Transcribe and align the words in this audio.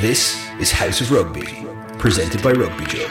This 0.00 0.48
is 0.60 0.70
House 0.70 1.00
of 1.00 1.10
Rugby, 1.10 1.66
presented 1.98 2.40
by 2.40 2.52
Rugby 2.52 2.84
Joe. 2.84 3.08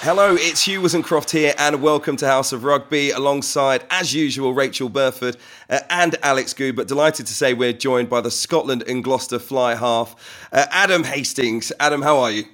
Hello, 0.00 0.34
it's 0.34 0.62
Hugh 0.66 0.80
Woozencroft 0.80 1.30
here, 1.30 1.54
and 1.56 1.80
welcome 1.80 2.16
to 2.16 2.26
House 2.26 2.52
of 2.52 2.64
Rugby, 2.64 3.12
alongside, 3.12 3.84
as 3.90 4.12
usual, 4.12 4.54
Rachel 4.54 4.88
Burford 4.88 5.36
uh, 5.70 5.78
and 5.88 6.16
Alex 6.24 6.52
Goode. 6.52 6.74
But 6.74 6.88
delighted 6.88 7.28
to 7.28 7.32
say 7.32 7.54
we're 7.54 7.72
joined 7.72 8.10
by 8.10 8.20
the 8.20 8.32
Scotland 8.32 8.82
and 8.88 9.04
Gloucester 9.04 9.38
fly 9.38 9.76
half, 9.76 10.48
uh, 10.52 10.66
Adam 10.72 11.04
Hastings. 11.04 11.70
Adam, 11.78 12.02
how 12.02 12.18
are 12.18 12.32
you? 12.32 12.44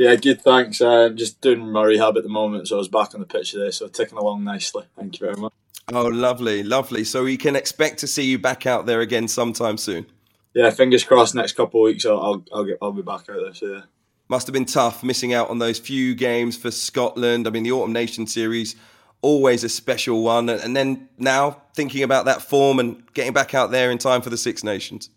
Yeah, 0.00 0.16
good. 0.16 0.40
Thanks. 0.40 0.80
Uh, 0.80 1.06
I'm 1.06 1.16
just 1.16 1.42
doing 1.42 1.70
my 1.70 1.84
rehab 1.84 2.16
at 2.16 2.22
the 2.22 2.30
moment, 2.30 2.68
so 2.68 2.76
I 2.76 2.78
was 2.78 2.88
back 2.88 3.12
on 3.12 3.20
the 3.20 3.26
pitch 3.26 3.52
today, 3.52 3.70
so 3.70 3.86
ticking 3.86 4.16
along 4.16 4.44
nicely. 4.44 4.84
Thank 4.96 5.20
you 5.20 5.26
very 5.26 5.38
much. 5.38 5.52
Oh, 5.92 6.06
lovely, 6.06 6.62
lovely. 6.62 7.04
So 7.04 7.24
we 7.24 7.36
can 7.36 7.54
expect 7.54 7.98
to 7.98 8.06
see 8.06 8.24
you 8.24 8.38
back 8.38 8.64
out 8.66 8.86
there 8.86 9.02
again 9.02 9.28
sometime 9.28 9.76
soon. 9.76 10.06
Yeah, 10.54 10.70
fingers 10.70 11.04
crossed. 11.04 11.34
Next 11.34 11.52
couple 11.52 11.80
of 11.80 11.84
weeks, 11.84 12.06
I'll 12.06 12.18
I'll, 12.18 12.44
I'll 12.52 12.64
get 12.64 12.78
I'll 12.80 12.92
be 12.92 13.02
back 13.02 13.28
out 13.28 13.40
there. 13.42 13.52
So 13.52 13.66
yeah 13.66 13.80
must 14.30 14.46
have 14.46 14.54
been 14.54 14.64
tough 14.64 15.02
missing 15.02 15.34
out 15.34 15.50
on 15.50 15.58
those 15.58 15.80
few 15.80 16.14
games 16.14 16.56
for 16.56 16.70
Scotland. 16.70 17.48
I 17.48 17.50
mean, 17.50 17.64
the 17.64 17.72
Autumn 17.72 17.92
Nation 17.92 18.28
Series, 18.28 18.76
always 19.22 19.64
a 19.64 19.68
special 19.68 20.22
one. 20.22 20.48
And 20.48 20.76
then 20.76 21.08
now 21.18 21.62
thinking 21.74 22.04
about 22.04 22.26
that 22.26 22.40
form 22.40 22.78
and 22.78 23.02
getting 23.12 23.32
back 23.32 23.54
out 23.54 23.72
there 23.72 23.90
in 23.90 23.98
time 23.98 24.22
for 24.22 24.30
the 24.30 24.36
Six 24.36 24.62
Nations. 24.62 25.10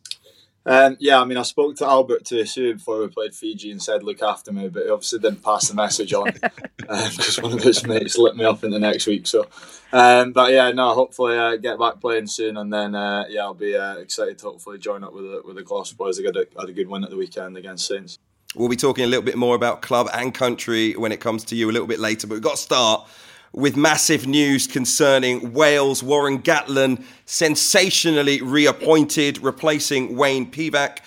Um, 0.66 0.95
yeah, 0.99 1.20
I 1.20 1.26
mean, 1.26 1.38
I 1.38 1.44
spoke 1.44 1.76
to 1.77 1.85
Albert 1.85 2.23
Tuisue 2.23 2.73
before 2.73 2.99
we 3.02 3.08
played 3.09 3.35
Fiji 3.35 3.72
and 3.72 3.81
said, 3.81 4.02
look 4.02 4.22
after 4.22 4.53
me, 4.53 4.70
but 4.70 4.84
he 4.84 4.89
obviously 4.89 5.20
didn't 5.20 5.44
pass 5.44 5.67
the 5.67 5.76
message 5.76 6.13
on 6.13 6.31
because 6.77 7.38
um, 7.39 7.44
one 7.44 7.53
of 7.53 7.63
his 7.63 7.86
mates 7.86 8.17
lit 8.17 8.38
me 8.38 8.45
up 8.45 8.63
in 8.63 8.72
the 8.72 8.80
next 8.80 9.05
week. 9.05 9.28
So, 9.28 9.45
um, 9.92 10.31
but 10.31 10.53
yeah, 10.53 10.72
no, 10.72 10.94
hopefully 10.94 11.38
uh, 11.38 11.58
get 11.58 11.78
back 11.80 12.00
playing 12.00 12.28
soon, 12.28 12.55
and 12.55 12.72
then 12.72 12.95
uh, 12.95 13.25
yeah, 13.28 13.42
I'll 13.42 13.53
be 13.53 13.75
uh, 13.75 13.95
excited 13.97 14.38
to 14.39 14.45
hopefully 14.45 14.80
join 14.80 15.03
up 15.03 15.14
with 15.14 15.25
the, 15.25 15.42
with 15.45 15.58
the 15.58 15.64
Gloucester 15.64 15.95
boys. 15.95 16.17
They 16.17 16.23
got 16.23 16.38
a, 16.38 16.47
had 16.58 16.70
a 16.70 16.73
good 16.73 16.88
win 16.88 17.03
at 17.03 17.09
the 17.09 17.17
weekend 17.17 17.58
against 17.58 17.86
Saints. 17.86 18.17
We'll 18.55 18.70
be 18.70 18.75
talking 18.77 19.03
a 19.03 19.08
little 19.08 19.23
bit 19.23 19.36
more 19.36 19.55
about 19.55 19.81
club 19.81 20.09
and 20.14 20.33
country 20.33 20.94
when 20.94 21.11
it 21.11 21.20
comes 21.20 21.44
to 21.45 21.55
you 21.55 21.70
a 21.70 21.73
little 21.73 21.88
bit 21.88 22.00
later, 22.00 22.27
but 22.27 22.36
we've 22.36 22.44
got 22.44 22.55
to 22.55 22.61
start 22.61 23.08
with 23.53 23.77
massive 23.77 24.27
news 24.27 24.67
concerning 24.67 25.53
Wales. 25.53 26.03
Warren 26.03 26.41
Gatland 26.41 27.03
sensationally 27.25 28.41
reappointed, 28.41 29.41
replacing 29.43 30.17
Wayne 30.17 30.51
Pivac. 30.51 30.97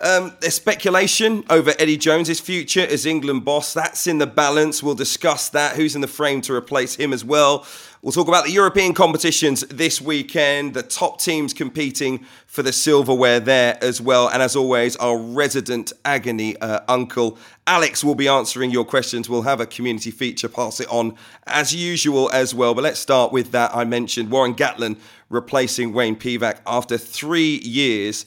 Um, 0.00 0.36
there's 0.40 0.54
speculation 0.54 1.44
over 1.50 1.72
Eddie 1.78 1.96
Jones's 1.96 2.38
future 2.38 2.86
as 2.86 3.04
England 3.04 3.44
boss. 3.44 3.74
That's 3.74 4.06
in 4.06 4.18
the 4.18 4.26
balance. 4.28 4.80
We'll 4.80 4.94
discuss 4.94 5.48
that. 5.48 5.74
Who's 5.74 5.96
in 5.96 6.02
the 6.02 6.06
frame 6.06 6.40
to 6.42 6.54
replace 6.54 6.94
him 6.94 7.12
as 7.12 7.24
well? 7.24 7.66
We'll 8.08 8.14
talk 8.14 8.28
about 8.28 8.46
the 8.46 8.52
European 8.52 8.94
competitions 8.94 9.60
this 9.68 10.00
weekend, 10.00 10.72
the 10.72 10.82
top 10.82 11.20
teams 11.20 11.52
competing 11.52 12.24
for 12.46 12.62
the 12.62 12.72
silverware 12.72 13.38
there 13.38 13.76
as 13.84 14.00
well. 14.00 14.30
And 14.30 14.42
as 14.42 14.56
always, 14.56 14.96
our 14.96 15.18
resident 15.18 15.92
agony 16.06 16.56
uh, 16.56 16.80
uncle, 16.88 17.36
Alex, 17.66 18.02
will 18.02 18.14
be 18.14 18.26
answering 18.26 18.70
your 18.70 18.86
questions. 18.86 19.28
We'll 19.28 19.42
have 19.42 19.60
a 19.60 19.66
community 19.66 20.10
feature, 20.10 20.48
pass 20.48 20.80
it 20.80 20.88
on 20.88 21.16
as 21.46 21.74
usual 21.74 22.30
as 22.32 22.54
well. 22.54 22.72
But 22.72 22.84
let's 22.84 22.98
start 22.98 23.30
with 23.30 23.50
that. 23.50 23.76
I 23.76 23.84
mentioned 23.84 24.30
Warren 24.30 24.54
Gatland 24.54 24.96
replacing 25.28 25.92
Wayne 25.92 26.16
Pivac 26.16 26.60
after 26.66 26.96
three 26.96 27.58
years. 27.58 28.24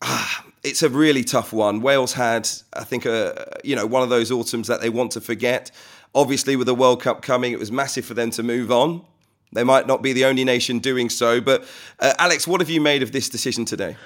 Ah, 0.00 0.45
it's 0.66 0.82
a 0.82 0.88
really 0.88 1.22
tough 1.22 1.52
one. 1.52 1.80
Wales 1.80 2.12
had, 2.12 2.48
I 2.72 2.84
think, 2.84 3.06
a 3.06 3.58
you 3.62 3.76
know 3.76 3.86
one 3.86 4.02
of 4.02 4.10
those 4.10 4.30
autumns 4.30 4.66
that 4.66 4.80
they 4.80 4.90
want 4.90 5.12
to 5.12 5.20
forget. 5.20 5.70
Obviously, 6.14 6.56
with 6.56 6.66
the 6.66 6.74
World 6.74 7.00
Cup 7.02 7.22
coming, 7.22 7.52
it 7.52 7.58
was 7.58 7.70
massive 7.70 8.04
for 8.04 8.14
them 8.14 8.30
to 8.32 8.42
move 8.42 8.72
on. 8.72 9.04
They 9.52 9.64
might 9.64 9.86
not 9.86 10.02
be 10.02 10.12
the 10.12 10.24
only 10.24 10.44
nation 10.44 10.80
doing 10.80 11.08
so. 11.08 11.40
But, 11.40 11.64
uh, 12.00 12.14
Alex, 12.18 12.48
what 12.48 12.60
have 12.60 12.70
you 12.70 12.80
made 12.80 13.02
of 13.02 13.12
this 13.12 13.28
decision 13.28 13.64
today? 13.64 13.96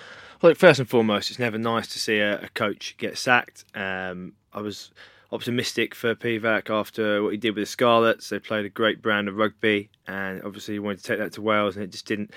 Well, 0.42 0.54
first 0.54 0.80
and 0.80 0.88
foremost, 0.88 1.30
it's 1.30 1.38
never 1.38 1.56
nice 1.56 1.86
to 1.88 1.98
see 1.98 2.18
a, 2.18 2.40
a 2.40 2.48
coach 2.48 2.94
get 2.98 3.16
sacked. 3.16 3.64
Um, 3.74 4.34
I 4.52 4.60
was 4.60 4.90
optimistic 5.32 5.94
for 5.94 6.14
Pivac 6.14 6.68
after 6.68 7.22
what 7.22 7.30
he 7.30 7.38
did 7.38 7.54
with 7.54 7.62
the 7.62 7.66
Scarlets. 7.66 8.28
They 8.28 8.38
played 8.38 8.64
a 8.64 8.70
great 8.70 9.00
brand 9.00 9.28
of 9.28 9.36
rugby, 9.36 9.88
and 10.06 10.42
obviously 10.42 10.74
he 10.74 10.78
wanted 10.80 10.98
to 10.98 11.04
take 11.04 11.18
that 11.18 11.32
to 11.34 11.42
Wales, 11.42 11.76
and 11.76 11.84
it 11.84 11.92
just 11.92 12.06
didn't 12.06 12.32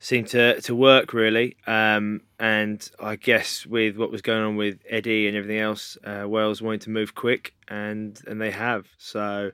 seemed 0.00 0.28
to 0.28 0.60
to 0.62 0.74
work 0.74 1.12
really. 1.12 1.56
Um, 1.66 2.22
and 2.38 2.90
I 2.98 3.16
guess 3.16 3.64
with 3.66 3.96
what 3.96 4.10
was 4.10 4.22
going 4.22 4.42
on 4.42 4.56
with 4.56 4.80
Eddie 4.88 5.28
and 5.28 5.36
everything 5.36 5.60
else, 5.60 5.96
uh, 6.04 6.26
Wales 6.26 6.60
wanted 6.60 6.80
to 6.82 6.90
move 6.90 7.14
quick, 7.14 7.54
and 7.68 8.18
and 8.26 8.40
they 8.40 8.50
have. 8.50 8.88
So 8.98 9.52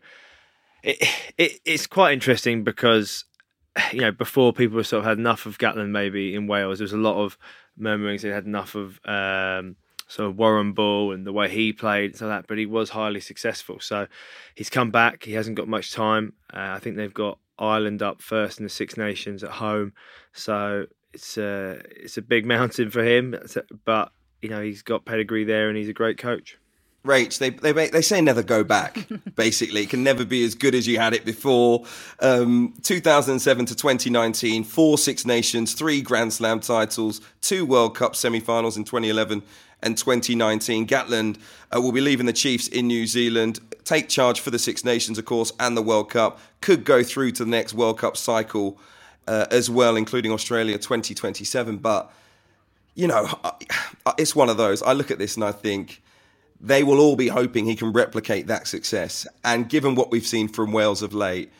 it, 0.82 0.96
it 1.36 1.60
it's 1.66 1.86
quite 1.86 2.14
interesting 2.14 2.64
because 2.64 3.24
you 3.92 4.00
know 4.00 4.12
before 4.12 4.52
people 4.52 4.82
sort 4.84 5.00
of 5.00 5.04
had 5.04 5.18
enough 5.18 5.44
of 5.44 5.58
Gatland 5.58 5.90
maybe 5.90 6.34
in 6.34 6.46
Wales, 6.46 6.78
there 6.78 6.84
was 6.84 6.92
a 6.92 6.96
lot 6.96 7.22
of 7.22 7.36
murmurings 7.76 8.22
they 8.22 8.30
had 8.30 8.46
enough 8.46 8.74
of. 8.74 9.00
Um, 9.04 9.76
sort 10.08 10.28
of 10.28 10.38
Warren 10.38 10.72
Ball 10.72 11.10
and 11.10 11.26
the 11.26 11.32
way 11.32 11.48
he 11.48 11.72
played 11.72 12.16
so 12.16 12.28
that, 12.28 12.46
but 12.46 12.58
he 12.58 12.64
was 12.64 12.90
highly 12.90 13.18
successful. 13.18 13.80
So 13.80 14.06
he's 14.54 14.70
come 14.70 14.92
back. 14.92 15.24
He 15.24 15.32
hasn't 15.32 15.56
got 15.56 15.66
much 15.66 15.92
time. 15.92 16.34
Uh, 16.54 16.74
I 16.76 16.78
think 16.78 16.94
they've 16.94 17.12
got 17.12 17.40
Ireland 17.58 18.02
up 18.02 18.20
first 18.20 18.58
in 18.58 18.64
the 18.64 18.70
Six 18.70 18.96
Nations 18.96 19.42
at 19.42 19.52
home. 19.52 19.92
So 20.32 20.86
it's 21.12 21.38
a 21.38 21.80
it's 21.90 22.18
a 22.18 22.22
big 22.22 22.46
mountain 22.46 22.90
for 22.90 23.04
him, 23.04 23.34
but 23.84 24.12
you 24.42 24.48
know 24.48 24.62
he's 24.62 24.82
got 24.82 25.04
pedigree 25.04 25.44
there 25.44 25.68
and 25.68 25.76
he's 25.76 25.88
a 25.88 25.94
great 25.94 26.18
coach. 26.18 26.58
Rach, 27.06 27.38
they, 27.38 27.50
they 27.50 27.88
they 27.88 28.02
say 28.02 28.20
never 28.20 28.42
go 28.42 28.64
back. 28.64 29.06
basically, 29.36 29.82
it 29.82 29.90
can 29.90 30.02
never 30.02 30.24
be 30.24 30.44
as 30.44 30.54
good 30.54 30.74
as 30.74 30.86
you 30.86 30.98
had 30.98 31.14
it 31.14 31.24
before. 31.24 31.84
Um, 32.20 32.74
2007 32.82 33.66
to 33.66 33.74
2019, 33.74 34.64
four 34.64 34.98
Six 34.98 35.24
Nations, 35.24 35.72
three 35.72 36.00
Grand 36.00 36.32
Slam 36.32 36.60
titles, 36.60 37.20
two 37.40 37.64
World 37.64 37.94
Cup 37.94 38.16
semi-finals 38.16 38.76
in 38.76 38.84
2011 38.84 39.42
and 39.82 39.96
2019. 39.96 40.86
Gatland 40.86 41.38
uh, 41.74 41.80
will 41.80 41.92
be 41.92 42.00
leaving 42.00 42.26
the 42.26 42.32
Chiefs 42.32 42.68
in 42.68 42.86
New 42.86 43.06
Zealand, 43.06 43.60
take 43.84 44.08
charge 44.08 44.40
for 44.40 44.50
the 44.50 44.58
Six 44.58 44.84
Nations, 44.84 45.18
of 45.18 45.24
course, 45.24 45.52
and 45.60 45.76
the 45.76 45.82
World 45.82 46.10
Cup. 46.10 46.38
Could 46.60 46.84
go 46.84 47.02
through 47.02 47.32
to 47.32 47.44
the 47.44 47.50
next 47.50 47.74
World 47.74 47.98
Cup 47.98 48.16
cycle 48.16 48.78
uh, 49.28 49.46
as 49.50 49.70
well, 49.70 49.96
including 49.96 50.32
Australia 50.32 50.78
2027. 50.78 51.78
But, 51.78 52.12
you 52.94 53.06
know, 53.06 53.28
it's 54.18 54.34
one 54.34 54.48
of 54.48 54.56
those. 54.56 54.82
I 54.82 54.92
look 54.92 55.10
at 55.10 55.18
this 55.18 55.36
and 55.36 55.44
I 55.44 55.52
think 55.52 56.02
they 56.60 56.82
will 56.82 57.00
all 57.00 57.16
be 57.16 57.28
hoping 57.28 57.66
he 57.66 57.76
can 57.76 57.92
replicate 57.92 58.46
that 58.46 58.66
success. 58.66 59.26
And 59.44 59.68
given 59.68 59.94
what 59.94 60.10
we've 60.10 60.26
seen 60.26 60.48
from 60.48 60.72
Wales 60.72 61.02
of 61.02 61.12
late, 61.14 61.52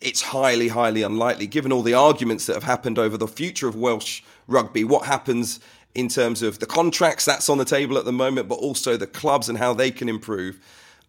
it's 0.00 0.22
highly, 0.22 0.68
highly 0.68 1.02
unlikely, 1.02 1.46
given 1.46 1.72
all 1.72 1.82
the 1.82 1.94
arguments 1.94 2.46
that 2.46 2.54
have 2.54 2.64
happened 2.64 2.98
over 2.98 3.16
the 3.16 3.28
future 3.28 3.68
of 3.68 3.76
Welsh 3.76 4.22
rugby, 4.48 4.82
what 4.82 5.06
happens 5.06 5.60
in 5.94 6.08
terms 6.08 6.42
of 6.42 6.58
the 6.58 6.66
contracts 6.66 7.24
that's 7.24 7.48
on 7.48 7.58
the 7.58 7.64
table 7.64 7.98
at 7.98 8.04
the 8.04 8.12
moment, 8.12 8.48
but 8.48 8.56
also 8.56 8.96
the 8.96 9.06
clubs 9.06 9.48
and 9.48 9.58
how 9.58 9.74
they 9.74 9.90
can 9.90 10.08
improve. 10.08 10.58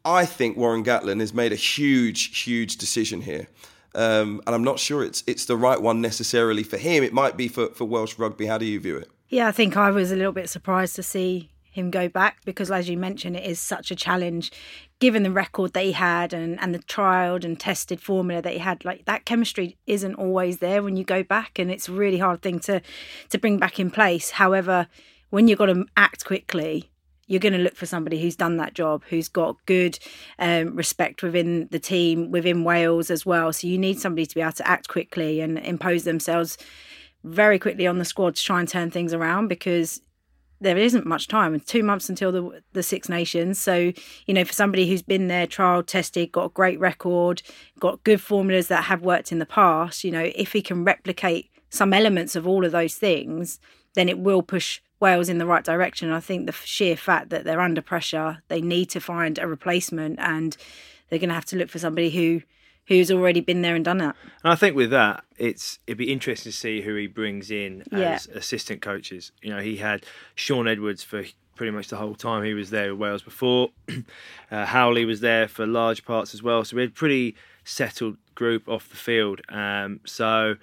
I 0.03 0.25
think 0.25 0.58
Warren 0.58 0.84
Gatland 0.84 1.19
has 1.19 1.34
made 1.34 1.52
a 1.52 1.56
huge, 1.56 2.40
huge 2.40 2.78
decision 2.78 3.22
here. 3.22 3.47
Um, 3.94 4.41
and 4.47 4.56
I'm 4.56 4.63
not 4.63 4.79
sure 4.79 5.03
it's 5.03 5.23
it's 5.28 5.46
the 5.46 5.58
right 5.58 5.79
one 5.79 6.00
necessarily 6.02 6.63
for 6.63 6.78
him. 6.78 7.03
It 7.03 7.13
might 7.13 7.35
be 7.35 7.50
for, 7.50 7.68
for 7.68 7.85
Welsh 7.85 8.18
rugby. 8.18 8.46
How 8.46 8.58
do 8.58 8.66
you 8.66 8.79
view 8.79 8.97
it? 8.97 9.09
Yeah, 9.28 9.47
I 9.47 9.52
think 9.52 9.78
I 9.78 9.91
was 9.91 10.12
a 10.12 10.16
little 10.16 10.31
bit 10.31 10.50
surprised 10.50 10.96
to 10.96 11.03
see 11.03 11.51
him 11.72 11.90
go 11.90 12.08
back 12.08 12.38
because, 12.46 12.70
as 12.70 12.90
you 12.90 12.98
mentioned, 12.98 13.36
it 13.36 13.46
is 13.46 13.59
such 13.59 13.90
a 13.90 13.96
challenge 13.96 14.52
given 15.00 15.24
the 15.24 15.32
record 15.32 15.74
that 15.74 15.84
he 15.84 15.94
had 15.94 16.34
and, 16.34 16.59
and 16.62 16.76
the 16.76 16.80
trialed 16.80 17.44
and 17.44 17.59
tested 17.59 18.00
formula 18.00 18.42
that 18.42 18.54
he 18.54 18.59
had. 18.59 18.86
Like 18.86 19.06
that 19.06 19.26
chemistry 19.26 19.78
isn't 19.88 20.16
always 20.16 20.59
there 20.59 20.84
when 20.84 20.98
you 20.98 21.04
go 21.04 21.24
back, 21.24 21.58
and 21.58 21.72
it's 21.72 21.90
a 21.90 21.94
really 21.94 22.20
hard 22.20 22.42
thing 22.42 22.59
to 22.62 22.82
to 23.30 23.40
bring 23.40 23.58
back 23.58 23.80
in 23.80 23.90
place. 23.90 24.32
However, 24.32 24.88
when 25.30 25.48
you've 25.48 25.59
got 25.59 25.68
to 25.68 25.86
act 25.96 26.26
quickly, 26.26 26.92
you're 27.28 27.40
going 27.40 27.54
to 27.54 27.59
look 27.59 27.78
for 27.78 27.86
somebody 27.86 28.22
who's 28.22 28.36
done 28.36 28.58
that 28.58 28.74
job, 28.74 29.03
who's 29.09 29.30
got 29.30 29.56
good 29.66 29.98
um, 30.38 30.76
respect 30.76 31.23
within 31.23 31.70
the 31.72 31.79
team, 31.79 32.29
within 32.29 32.66
Wales 32.66 33.09
as 33.09 33.26
well. 33.26 33.53
So 33.53 33.68
you 33.68 33.78
need 33.78 34.00
somebody 34.00 34.26
to 34.26 34.35
be 34.35 34.41
able 34.41 34.52
to 34.53 34.68
act 34.68 34.90
quickly 34.90 35.40
and 35.40 35.58
impose 35.59 36.03
themselves 36.03 36.58
very 37.23 37.58
quickly 37.58 37.88
on 37.88 38.00
the 38.00 38.06
squad 38.06 38.35
to 38.35 38.44
try 38.44 38.59
and 38.59 38.68
turn 38.68 38.91
things 38.91 39.14
around 39.14 39.47
because 39.47 40.02
there 40.61 40.78
isn't 40.78 41.05
much 41.05 41.28
time. 41.28 41.55
It's 41.55 41.66
two 41.66 41.84
months 41.84 42.08
until 42.08 42.31
the 42.31 42.61
the 42.73 42.84
Six 42.84 43.09
Nations. 43.09 43.59
So 43.59 43.91
you 44.25 44.34
know, 44.34 44.46
for 44.46 44.53
somebody 44.53 44.87
who's 44.87 45.02
been 45.02 45.28
there, 45.28 45.47
trial 45.47 45.84
tested, 45.84 46.31
got 46.31 46.46
a 46.46 46.49
great 46.49 46.79
record, 46.79 47.41
got 47.79 48.03
good 48.03 48.22
formulas 48.22 48.67
that 48.67 48.85
have 48.85 49.02
worked 49.02 49.31
in 49.31 49.40
the 49.40 49.46
past. 49.46 50.03
You 50.03 50.11
know, 50.11 50.31
if 50.35 50.53
he 50.53 50.61
can 50.61 50.84
replicate 50.85 51.49
some 51.69 51.93
elements 51.93 52.35
of 52.35 52.47
all 52.47 52.63
of 52.63 52.72
those 52.72 52.96
things, 52.96 53.59
then 53.96 54.08
it 54.08 54.19
will 54.19 54.43
push 54.43 54.79
Wales 54.99 55.29
in 55.29 55.40
the 55.40 55.46
right 55.46 55.63
direction. 55.63 56.11
I 56.11 56.19
think 56.19 56.46
the 56.46 56.52
sheer 56.52 56.96
fact 56.96 57.29
that 57.31 57.43
they're 57.43 57.59
under 57.59 57.81
pressure, 57.81 58.43
they 58.47 58.61
need 58.61 58.85
to 58.91 59.02
find 59.02 59.40
a 59.40 59.47
replacement, 59.47 60.19
and 60.19 60.55
they're 61.09 61.19
going 61.19 61.29
to 61.29 61.35
have 61.35 61.46
to 61.46 61.58
look 61.58 61.69
for 61.69 61.79
somebody 61.79 62.11
who 62.11 62.41
who's 62.88 63.12
already 63.12 63.42
been 63.42 63.62
there 63.62 63.76
and 63.76 63.86
done 63.86 64.00
that. 64.00 64.16
And 64.44 64.52
I 64.52 64.56
think 64.56 64.76
with 64.76 64.90
that, 64.92 65.24
it's 65.38 65.80
it'd 65.88 65.98
be 65.98 66.12
interesting 66.12 66.52
to 66.52 66.58
see 66.58 66.82
who 66.82 66.96
he 66.96 67.08
brings 67.08 67.52
in 67.52 67.84
as 67.92 68.28
yeah. 68.28 68.38
assistant 68.38 68.82
coaches. 68.82 69.32
You 69.42 69.52
know, 69.52 69.62
he 69.62 69.78
had 69.78 70.06
Shaun 70.36 70.68
Edwards 70.68 71.04
for 71.04 71.24
pretty 71.56 71.72
much 71.72 71.90
the 71.90 71.98
whole 71.98 72.16
time 72.16 72.44
he 72.44 72.54
was 72.54 72.70
there 72.70 72.92
with 72.92 73.00
Wales 73.00 73.22
before. 73.22 73.70
uh, 74.52 74.66
Howley 74.66 75.06
was 75.06 75.20
there 75.20 75.48
for 75.48 75.68
large 75.68 76.06
parts 76.06 76.34
as 76.34 76.42
well. 76.42 76.64
So 76.64 76.76
we 76.76 76.82
had 76.82 76.92
a 76.92 76.94
pretty 76.94 77.36
settled 77.64 78.18
group 78.36 78.68
off 78.68 78.90
the 78.90 78.96
field. 78.96 79.42
Um, 79.50 80.00
so 80.06 80.56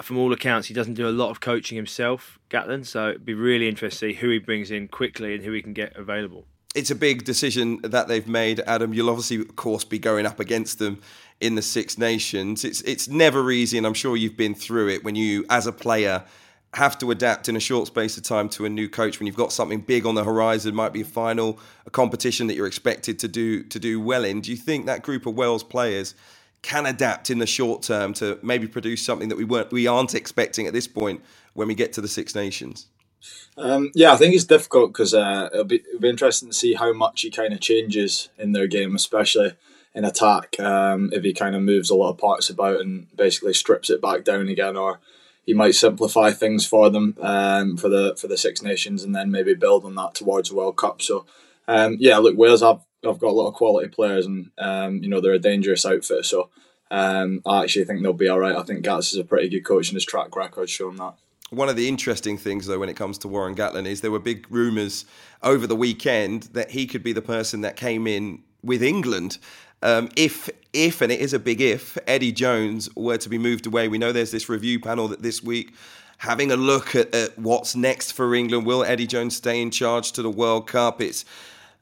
from 0.00 0.18
all 0.18 0.32
accounts, 0.32 0.68
he 0.68 0.74
doesn't 0.74 0.94
do 0.94 1.08
a 1.08 1.10
lot 1.10 1.30
of 1.30 1.40
coaching 1.40 1.76
himself, 1.76 2.38
Gatland. 2.50 2.86
So 2.86 3.10
it'd 3.10 3.24
be 3.24 3.34
really 3.34 3.68
interesting 3.68 4.10
to 4.10 4.14
see 4.14 4.20
who 4.20 4.30
he 4.30 4.38
brings 4.38 4.70
in 4.70 4.88
quickly 4.88 5.34
and 5.34 5.44
who 5.44 5.52
he 5.52 5.62
can 5.62 5.72
get 5.72 5.96
available. 5.96 6.46
It's 6.76 6.90
a 6.90 6.94
big 6.94 7.24
decision 7.24 7.80
that 7.84 8.06
they've 8.06 8.28
made, 8.28 8.60
Adam. 8.66 8.92
You'll 8.92 9.08
obviously, 9.08 9.38
of 9.38 9.56
course, 9.56 9.82
be 9.82 9.98
going 9.98 10.26
up 10.26 10.38
against 10.38 10.78
them 10.78 11.00
in 11.40 11.54
the 11.54 11.62
Six 11.62 11.96
Nations. 11.96 12.66
It's 12.66 12.82
it's 12.82 13.08
never 13.08 13.50
easy, 13.50 13.78
and 13.78 13.86
I'm 13.86 13.94
sure 13.94 14.14
you've 14.14 14.36
been 14.36 14.54
through 14.54 14.90
it 14.90 15.02
when 15.02 15.14
you, 15.14 15.46
as 15.48 15.66
a 15.66 15.72
player, 15.72 16.22
have 16.74 16.98
to 16.98 17.10
adapt 17.10 17.48
in 17.48 17.56
a 17.56 17.60
short 17.60 17.86
space 17.86 18.18
of 18.18 18.24
time 18.24 18.50
to 18.50 18.66
a 18.66 18.68
new 18.68 18.90
coach 18.90 19.18
when 19.18 19.26
you've 19.26 19.36
got 19.36 19.54
something 19.54 19.80
big 19.80 20.04
on 20.04 20.14
the 20.14 20.24
horizon 20.24 20.74
might 20.74 20.92
be 20.92 21.00
a 21.00 21.06
final 21.06 21.58
a 21.86 21.90
competition 21.90 22.46
that 22.46 22.54
you're 22.54 22.66
expected 22.66 23.18
to 23.20 23.28
do 23.28 23.62
to 23.62 23.78
do 23.78 23.98
well 23.98 24.26
in 24.26 24.42
do 24.42 24.50
you 24.50 24.56
think 24.58 24.84
that 24.84 25.02
group 25.02 25.24
of 25.24 25.34
Wales 25.34 25.62
players 25.62 26.14
can 26.60 26.84
adapt 26.84 27.30
in 27.30 27.38
the 27.38 27.46
short 27.46 27.82
term 27.82 28.12
to 28.12 28.38
maybe 28.42 28.66
produce 28.66 29.02
something 29.02 29.30
that 29.30 29.38
we 29.38 29.44
weren't 29.44 29.72
we 29.72 29.86
aren't 29.86 30.14
expecting 30.14 30.66
at 30.66 30.74
this 30.74 30.86
point 30.86 31.24
when 31.54 31.66
we 31.66 31.74
get 31.74 31.94
to 31.94 32.02
the 32.02 32.08
Six 32.08 32.34
Nations 32.34 32.88
um, 33.56 33.90
yeah, 33.94 34.12
I 34.12 34.16
think 34.16 34.34
it's 34.34 34.44
difficult 34.44 34.92
because 34.92 35.14
uh, 35.14 35.48
it'll, 35.52 35.64
be, 35.64 35.76
it'll 35.76 36.00
be 36.00 36.10
interesting 36.10 36.50
to 36.50 36.54
see 36.54 36.74
how 36.74 36.92
much 36.92 37.22
he 37.22 37.30
kind 37.30 37.52
of 37.52 37.60
changes 37.60 38.28
in 38.38 38.52
their 38.52 38.66
game, 38.66 38.94
especially 38.94 39.52
in 39.94 40.04
attack. 40.04 40.60
Um, 40.60 41.10
if 41.12 41.24
he 41.24 41.32
kind 41.32 41.56
of 41.56 41.62
moves 41.62 41.88
a 41.88 41.94
lot 41.94 42.10
of 42.10 42.18
parts 42.18 42.50
about 42.50 42.80
and 42.80 43.06
basically 43.16 43.54
strips 43.54 43.88
it 43.88 44.02
back 44.02 44.24
down 44.24 44.48
again, 44.48 44.76
or 44.76 45.00
he 45.46 45.54
might 45.54 45.74
simplify 45.74 46.32
things 46.32 46.66
for 46.66 46.90
them 46.90 47.16
um, 47.20 47.76
for 47.76 47.88
the 47.88 48.14
for 48.16 48.28
the 48.28 48.36
Six 48.36 48.62
Nations 48.62 49.04
and 49.04 49.14
then 49.14 49.30
maybe 49.30 49.54
build 49.54 49.84
on 49.84 49.94
that 49.94 50.14
towards 50.14 50.50
the 50.50 50.56
World 50.56 50.76
Cup. 50.76 51.00
So 51.00 51.24
um, 51.66 51.96
yeah, 51.98 52.18
look, 52.18 52.36
Wales 52.36 52.62
have 52.62 52.84
have 53.04 53.18
got 53.18 53.30
a 53.30 53.32
lot 53.32 53.48
of 53.48 53.54
quality 53.54 53.88
players 53.88 54.26
and 54.26 54.50
um, 54.58 55.02
you 55.02 55.08
know 55.08 55.20
they're 55.20 55.32
a 55.32 55.38
dangerous 55.38 55.86
outfit. 55.86 56.26
So 56.26 56.50
um, 56.90 57.40
I 57.46 57.62
actually 57.62 57.84
think 57.84 58.02
they'll 58.02 58.12
be 58.12 58.28
all 58.28 58.40
right. 58.40 58.56
I 58.56 58.62
think 58.64 58.82
Gats 58.82 59.12
is 59.12 59.18
a 59.18 59.24
pretty 59.24 59.48
good 59.48 59.64
coach 59.64 59.88
and 59.88 59.96
his 59.96 60.04
track 60.04 60.36
record 60.36 60.68
shown 60.68 60.96
that. 60.96 61.14
One 61.50 61.68
of 61.68 61.76
the 61.76 61.88
interesting 61.88 62.36
things, 62.38 62.66
though, 62.66 62.78
when 62.80 62.88
it 62.88 62.96
comes 62.96 63.18
to 63.18 63.28
Warren 63.28 63.54
Gatland, 63.54 63.86
is 63.86 64.00
there 64.00 64.10
were 64.10 64.18
big 64.18 64.46
rumours 64.50 65.04
over 65.42 65.66
the 65.66 65.76
weekend 65.76 66.44
that 66.54 66.72
he 66.72 66.86
could 66.86 67.04
be 67.04 67.12
the 67.12 67.22
person 67.22 67.60
that 67.60 67.76
came 67.76 68.06
in 68.06 68.42
with 68.62 68.82
England 68.82 69.38
um, 69.82 70.08
if 70.16 70.48
if 70.72 71.00
and 71.00 71.12
it 71.12 71.20
is 71.20 71.32
a 71.32 71.38
big 71.38 71.60
if 71.60 71.96
Eddie 72.06 72.32
Jones 72.32 72.88
were 72.96 73.18
to 73.18 73.28
be 73.28 73.38
moved 73.38 73.66
away, 73.66 73.88
we 73.88 73.98
know 73.98 74.12
there's 74.12 74.30
this 74.30 74.48
review 74.48 74.80
panel 74.80 75.08
that 75.08 75.22
this 75.22 75.42
week 75.42 75.74
having 76.18 76.50
a 76.50 76.56
look 76.56 76.94
at, 76.94 77.14
at 77.14 77.38
what's 77.38 77.76
next 77.76 78.12
for 78.12 78.34
England. 78.34 78.66
Will 78.66 78.82
Eddie 78.82 79.06
Jones 79.06 79.36
stay 79.36 79.60
in 79.60 79.70
charge 79.70 80.12
to 80.12 80.22
the 80.22 80.30
World 80.30 80.66
Cup? 80.66 81.00
It's 81.00 81.24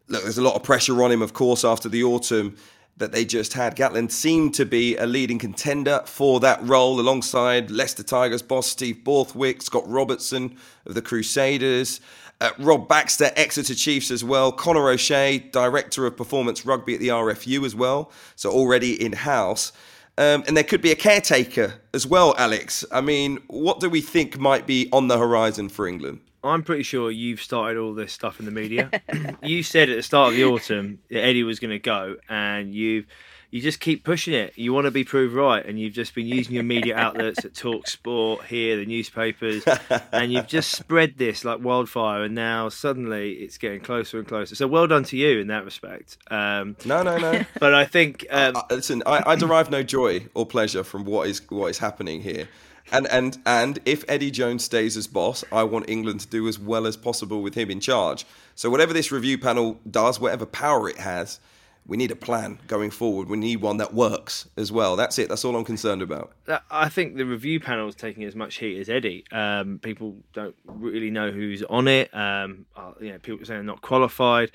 look, 0.08 0.22
there's 0.22 0.38
a 0.38 0.42
lot 0.42 0.54
of 0.54 0.62
pressure 0.62 1.02
on 1.02 1.12
him, 1.12 1.22
of 1.22 1.32
course, 1.32 1.64
after 1.64 1.88
the 1.88 2.02
autumn 2.02 2.56
that 2.96 3.12
they 3.12 3.24
just 3.24 3.54
had. 3.54 3.76
Gatland 3.76 4.10
seemed 4.10 4.54
to 4.54 4.64
be 4.64 4.96
a 4.96 5.06
leading 5.06 5.38
contender 5.38 6.02
for 6.06 6.40
that 6.40 6.62
role 6.62 7.00
alongside 7.00 7.70
Leicester 7.70 8.02
Tigers 8.02 8.42
boss 8.42 8.66
Steve 8.66 9.02
Borthwick, 9.04 9.62
Scott 9.62 9.84
Robertson 9.86 10.56
of 10.86 10.94
the 10.94 11.02
Crusaders. 11.02 12.00
Uh, 12.40 12.50
Rob 12.58 12.88
Baxter, 12.88 13.30
Exeter 13.36 13.74
Chiefs 13.74 14.10
as 14.10 14.24
well. 14.24 14.52
Conor 14.52 14.90
O'Shea, 14.90 15.38
Director 15.38 16.04
of 16.06 16.16
Performance 16.16 16.66
Rugby 16.66 16.94
at 16.94 17.00
the 17.00 17.08
RFU 17.08 17.64
as 17.64 17.74
well. 17.74 18.10
So 18.36 18.50
already 18.50 19.02
in 19.02 19.12
house. 19.12 19.72
Um, 20.16 20.44
and 20.46 20.56
there 20.56 20.64
could 20.64 20.82
be 20.82 20.92
a 20.92 20.96
caretaker 20.96 21.74
as 21.92 22.06
well, 22.06 22.34
Alex. 22.38 22.84
I 22.92 23.00
mean, 23.00 23.38
what 23.48 23.80
do 23.80 23.88
we 23.88 24.00
think 24.00 24.38
might 24.38 24.66
be 24.66 24.88
on 24.92 25.08
the 25.08 25.18
horizon 25.18 25.68
for 25.68 25.88
England? 25.88 26.20
I'm 26.44 26.62
pretty 26.62 26.82
sure 26.82 27.10
you've 27.10 27.40
started 27.40 27.78
all 27.78 27.94
this 27.94 28.12
stuff 28.12 28.38
in 28.38 28.46
the 28.46 28.52
media. 28.52 28.90
you 29.42 29.62
said 29.62 29.88
at 29.88 29.96
the 29.96 30.02
start 30.02 30.32
of 30.32 30.36
the 30.36 30.44
autumn 30.44 31.00
that 31.10 31.24
Eddie 31.24 31.42
was 31.42 31.58
going 31.58 31.70
to 31.70 31.78
go, 31.78 32.16
and 32.28 32.74
you've 32.74 33.06
you 33.54 33.60
just 33.60 33.78
keep 33.78 34.02
pushing 34.02 34.34
it. 34.34 34.58
You 34.58 34.72
want 34.72 34.86
to 34.86 34.90
be 34.90 35.04
proved 35.04 35.32
right, 35.32 35.64
and 35.64 35.78
you've 35.78 35.92
just 35.92 36.12
been 36.12 36.26
using 36.26 36.54
your 36.54 36.64
media 36.64 36.96
outlets 36.96 37.44
at 37.44 37.54
Talk 37.54 37.86
Sport, 37.86 38.46
here, 38.46 38.76
the 38.76 38.84
newspapers, 38.84 39.62
and 40.12 40.32
you've 40.32 40.48
just 40.48 40.72
spread 40.72 41.18
this 41.18 41.44
like 41.44 41.60
wildfire. 41.60 42.24
And 42.24 42.34
now 42.34 42.68
suddenly 42.68 43.34
it's 43.34 43.56
getting 43.56 43.78
closer 43.78 44.18
and 44.18 44.26
closer. 44.26 44.56
So 44.56 44.66
well 44.66 44.88
done 44.88 45.04
to 45.04 45.16
you 45.16 45.38
in 45.38 45.46
that 45.46 45.64
respect. 45.64 46.18
Um, 46.32 46.76
no, 46.84 47.04
no, 47.04 47.16
no. 47.16 47.44
But 47.60 47.74
I 47.74 47.84
think 47.84 48.26
um, 48.32 48.56
uh, 48.56 48.62
listen, 48.70 49.04
I, 49.06 49.22
I 49.24 49.36
derive 49.36 49.70
no 49.70 49.84
joy 49.84 50.26
or 50.34 50.44
pleasure 50.44 50.82
from 50.82 51.04
what 51.04 51.28
is 51.28 51.40
what 51.48 51.68
is 51.68 51.78
happening 51.78 52.22
here. 52.22 52.48
And 52.92 53.06
and 53.08 53.38
and 53.46 53.78
if 53.84 54.04
Eddie 54.08 54.30
Jones 54.30 54.64
stays 54.64 54.96
as 54.96 55.06
boss, 55.06 55.44
I 55.50 55.64
want 55.64 55.88
England 55.88 56.20
to 56.20 56.28
do 56.28 56.46
as 56.48 56.58
well 56.58 56.86
as 56.86 56.96
possible 56.96 57.42
with 57.42 57.54
him 57.54 57.70
in 57.70 57.80
charge. 57.80 58.26
So 58.54 58.70
whatever 58.70 58.92
this 58.92 59.10
review 59.10 59.38
panel 59.38 59.80
does, 59.90 60.20
whatever 60.20 60.46
power 60.46 60.88
it 60.88 60.98
has, 60.98 61.40
we 61.86 61.96
need 61.96 62.10
a 62.10 62.16
plan 62.16 62.58
going 62.66 62.90
forward. 62.90 63.28
We 63.28 63.36
need 63.36 63.60
one 63.60 63.76
that 63.78 63.92
works 63.92 64.48
as 64.56 64.72
well. 64.72 64.96
That's 64.96 65.18
it. 65.18 65.28
That's 65.28 65.44
all 65.44 65.56
I'm 65.56 65.64
concerned 65.64 66.02
about. 66.02 66.32
I 66.70 66.88
think 66.88 67.16
the 67.16 67.26
review 67.26 67.60
panel 67.60 67.88
is 67.88 67.94
taking 67.94 68.24
as 68.24 68.34
much 68.34 68.56
heat 68.56 68.78
as 68.80 68.88
Eddie. 68.88 69.24
Um, 69.30 69.80
people 69.82 70.16
don't 70.32 70.54
really 70.64 71.10
know 71.10 71.30
who's 71.30 71.62
on 71.64 71.88
it. 71.88 72.14
Um, 72.14 72.66
uh, 72.76 72.92
you 73.00 73.12
know, 73.12 73.18
people 73.18 73.44
saying 73.44 73.58
they're 73.58 73.64
not 73.64 73.82
qualified. 73.82 74.50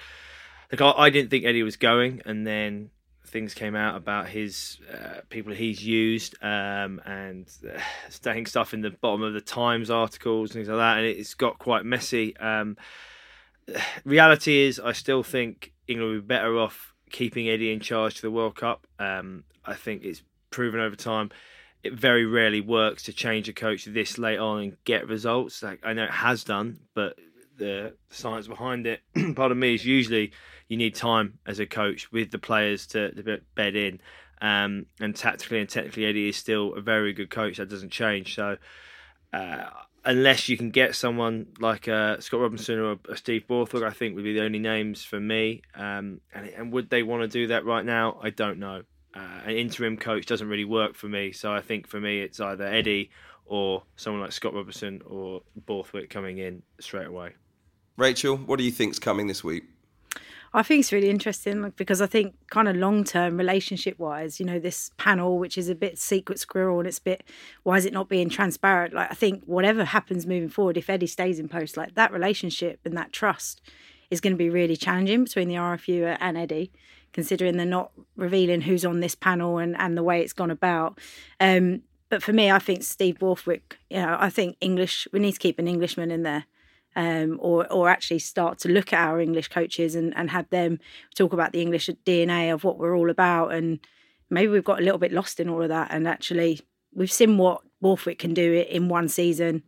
Like 0.71 0.81
I, 0.81 0.91
I, 0.91 1.09
didn't 1.09 1.29
think 1.29 1.45
Eddie 1.45 1.63
was 1.63 1.77
going, 1.77 2.21
and 2.25 2.45
then 2.45 2.89
things 3.29 3.53
came 3.53 3.75
out 3.75 3.95
about 3.95 4.27
his 4.27 4.79
uh, 4.91 5.21
people 5.29 5.53
he's 5.53 5.83
used 5.83 6.35
um, 6.43 7.01
and 7.05 7.47
uh, 7.67 8.45
stuff 8.45 8.73
in 8.73 8.81
the 8.81 8.89
bottom 8.89 9.23
of 9.23 9.33
the 9.33 9.41
Times 9.41 9.89
articles 9.89 10.49
and 10.49 10.55
things 10.55 10.67
like 10.67 10.77
that, 10.77 10.97
and 10.97 11.07
it's 11.07 11.33
got 11.33 11.59
quite 11.59 11.85
messy. 11.85 12.35
Um, 12.37 12.77
reality 14.03 14.59
is, 14.61 14.79
I 14.79 14.91
still 14.91 15.23
think 15.23 15.73
England 15.87 16.13
would 16.13 16.27
be 16.27 16.33
better 16.33 16.57
off 16.57 16.93
keeping 17.11 17.49
Eddie 17.49 17.71
in 17.71 17.79
charge 17.79 18.15
to 18.15 18.21
the 18.21 18.31
World 18.31 18.55
Cup. 18.55 18.85
Um, 18.99 19.43
I 19.65 19.75
think 19.75 20.03
it's 20.03 20.23
proven 20.51 20.79
over 20.79 20.95
time. 20.95 21.31
It 21.83 21.93
very 21.93 22.25
rarely 22.25 22.61
works 22.61 23.03
to 23.03 23.13
change 23.13 23.47
a 23.47 23.53
coach 23.53 23.85
this 23.85 24.17
late 24.17 24.39
on 24.39 24.61
and 24.61 24.77
get 24.83 25.07
results. 25.07 25.63
Like 25.63 25.79
I 25.83 25.93
know 25.93 26.03
it 26.03 26.11
has 26.11 26.43
done, 26.43 26.79
but 26.93 27.17
the 27.59 27.93
science 28.09 28.47
behind 28.47 28.87
it, 28.87 29.01
part 29.35 29.51
of 29.51 29.57
me, 29.57 29.75
is 29.75 29.85
usually 29.85 30.31
you 30.67 30.77
need 30.77 30.95
time 30.95 31.37
as 31.45 31.59
a 31.59 31.65
coach 31.65 32.11
with 32.11 32.31
the 32.31 32.39
players 32.39 32.87
to, 32.87 33.11
to 33.11 33.41
bed 33.55 33.75
in. 33.75 34.01
Um, 34.41 34.85
and 34.99 35.15
tactically 35.15 35.59
and 35.59 35.69
technically, 35.69 36.05
Eddie 36.05 36.29
is 36.29 36.37
still 36.37 36.73
a 36.73 36.81
very 36.81 37.13
good 37.13 37.29
coach. 37.29 37.57
That 37.57 37.69
doesn't 37.69 37.91
change. 37.91 38.35
So, 38.35 38.57
uh, 39.33 39.65
unless 40.05 40.47
you 40.47 40.57
can 40.57 40.71
get 40.71 40.95
someone 40.95 41.47
like 41.59 41.87
uh, 41.87 42.19
Scott 42.19 42.39
Robinson 42.39 42.79
or 42.79 42.99
Steve 43.15 43.47
Borthwick, 43.47 43.83
I 43.83 43.91
think 43.91 44.15
would 44.15 44.23
be 44.23 44.33
the 44.33 44.43
only 44.43 44.59
names 44.59 45.03
for 45.03 45.19
me. 45.19 45.61
Um, 45.75 46.21
and, 46.33 46.47
and, 46.49 46.71
would 46.71 46.89
they 46.89 47.03
want 47.03 47.23
to 47.23 47.27
do 47.27 47.47
that 47.47 47.65
right 47.65 47.85
now? 47.85 48.17
I 48.21 48.29
don't 48.29 48.59
know. 48.59 48.83
Uh, 49.13 49.41
an 49.45 49.55
interim 49.55 49.97
coach 49.97 50.25
doesn't 50.25 50.47
really 50.47 50.65
work 50.65 50.95
for 50.95 51.07
me, 51.07 51.31
so 51.31 51.51
I 51.51 51.61
think 51.61 51.87
for 51.87 51.99
me 51.99 52.21
it's 52.21 52.39
either 52.39 52.65
Eddie 52.65 53.09
or 53.45 53.83
someone 53.95 54.21
like 54.21 54.31
Scott 54.31 54.53
Robinson 54.53 55.01
or 55.05 55.41
Borthwick 55.65 56.09
coming 56.09 56.37
in 56.37 56.61
straight 56.79 57.07
away. 57.07 57.33
Rachel, 57.99 58.37
what 58.37 58.57
do 58.57 58.63
you 58.63 58.71
think's 58.71 58.97
coming 58.97 59.27
this 59.27 59.43
week? 59.43 59.65
I 60.53 60.63
think 60.63 60.79
it's 60.79 60.91
really 60.91 61.09
interesting 61.09 61.71
because 61.75 62.01
I 62.01 62.07
think 62.07 62.33
kind 62.49 62.67
of 62.67 62.75
long 62.75 63.03
term 63.03 63.37
relationship 63.37 63.99
wise, 63.99 64.39
you 64.39 64.45
know, 64.45 64.57
this 64.57 64.89
panel 64.97 65.37
which 65.37 65.57
is 65.57 65.69
a 65.69 65.75
bit 65.75 65.99
secret 65.99 66.39
squirrel 66.39 66.79
and 66.79 66.87
it's 66.87 66.97
a 66.97 67.03
bit 67.03 67.23
why 67.63 67.77
is 67.77 67.85
it 67.85 67.93
not 67.93 68.09
being 68.09 68.29
transparent? 68.29 68.93
Like 68.93 69.11
I 69.11 69.13
think 69.13 69.43
whatever 69.45 69.83
happens 69.83 70.25
moving 70.25 70.49
forward, 70.49 70.77
if 70.77 70.89
Eddie 70.89 71.07
stays 71.07 71.39
in 71.39 71.49
post, 71.49 71.77
like 71.77 71.93
that 71.95 72.11
relationship 72.11 72.79
and 72.83 72.97
that 72.97 73.11
trust 73.11 73.61
is 74.09 74.21
going 74.21 74.33
to 74.33 74.37
be 74.37 74.49
really 74.49 74.75
challenging 74.75 75.25
between 75.25 75.49
the 75.49 75.55
RFU 75.55 76.17
and 76.19 76.35
Eddie, 76.35 76.71
considering 77.13 77.57
they're 77.57 77.65
not 77.65 77.91
revealing 78.15 78.61
who's 78.61 78.85
on 78.85 79.01
this 79.01 79.13
panel 79.13 79.59
and, 79.59 79.75
and 79.77 79.95
the 79.95 80.03
way 80.03 80.21
it's 80.21 80.33
gone 80.33 80.49
about. 80.49 80.97
Um, 81.39 81.83
but 82.09 82.23
for 82.23 82.33
me, 82.33 82.49
I 82.49 82.57
think 82.57 82.81
Steve 82.81 83.19
Borthwick, 83.19 83.77
you 83.91 83.97
know, 83.97 84.17
I 84.19 84.31
think 84.31 84.57
English, 84.61 85.07
we 85.13 85.19
need 85.19 85.33
to 85.33 85.39
keep 85.39 85.59
an 85.59 85.67
Englishman 85.67 86.09
in 86.09 86.23
there 86.23 86.45
um, 86.95 87.37
or 87.41 87.71
or 87.71 87.89
actually 87.89 88.19
start 88.19 88.59
to 88.59 88.69
look 88.69 88.93
at 88.93 89.07
our 89.07 89.19
English 89.19 89.47
coaches 89.49 89.95
and, 89.95 90.15
and 90.17 90.29
have 90.31 90.49
them 90.49 90.79
talk 91.15 91.33
about 91.33 91.51
the 91.51 91.61
English 91.61 91.89
DNA 92.05 92.53
of 92.53 92.63
what 92.63 92.77
we're 92.77 92.97
all 92.97 93.09
about. 93.09 93.53
And 93.53 93.79
maybe 94.29 94.51
we've 94.51 94.63
got 94.63 94.79
a 94.79 94.83
little 94.83 94.99
bit 94.99 95.11
lost 95.11 95.39
in 95.39 95.49
all 95.49 95.61
of 95.61 95.69
that. 95.69 95.89
And 95.91 96.07
actually, 96.07 96.61
we've 96.93 97.11
seen 97.11 97.37
what 97.37 97.61
Borthwick 97.81 98.19
can 98.19 98.33
do 98.33 98.65
in 98.69 98.89
one 98.89 99.07
season 99.07 99.63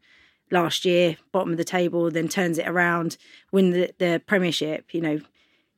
last 0.52 0.86
year, 0.86 1.18
bottom 1.32 1.52
of 1.52 1.58
the 1.58 1.64
table, 1.64 2.12
then 2.12 2.28
turns 2.28 2.58
it 2.58 2.68
around, 2.68 3.18
win 3.52 3.72
the, 3.72 3.94
the 3.98 4.22
Premiership. 4.26 4.94
You 4.94 5.02
know, 5.02 5.20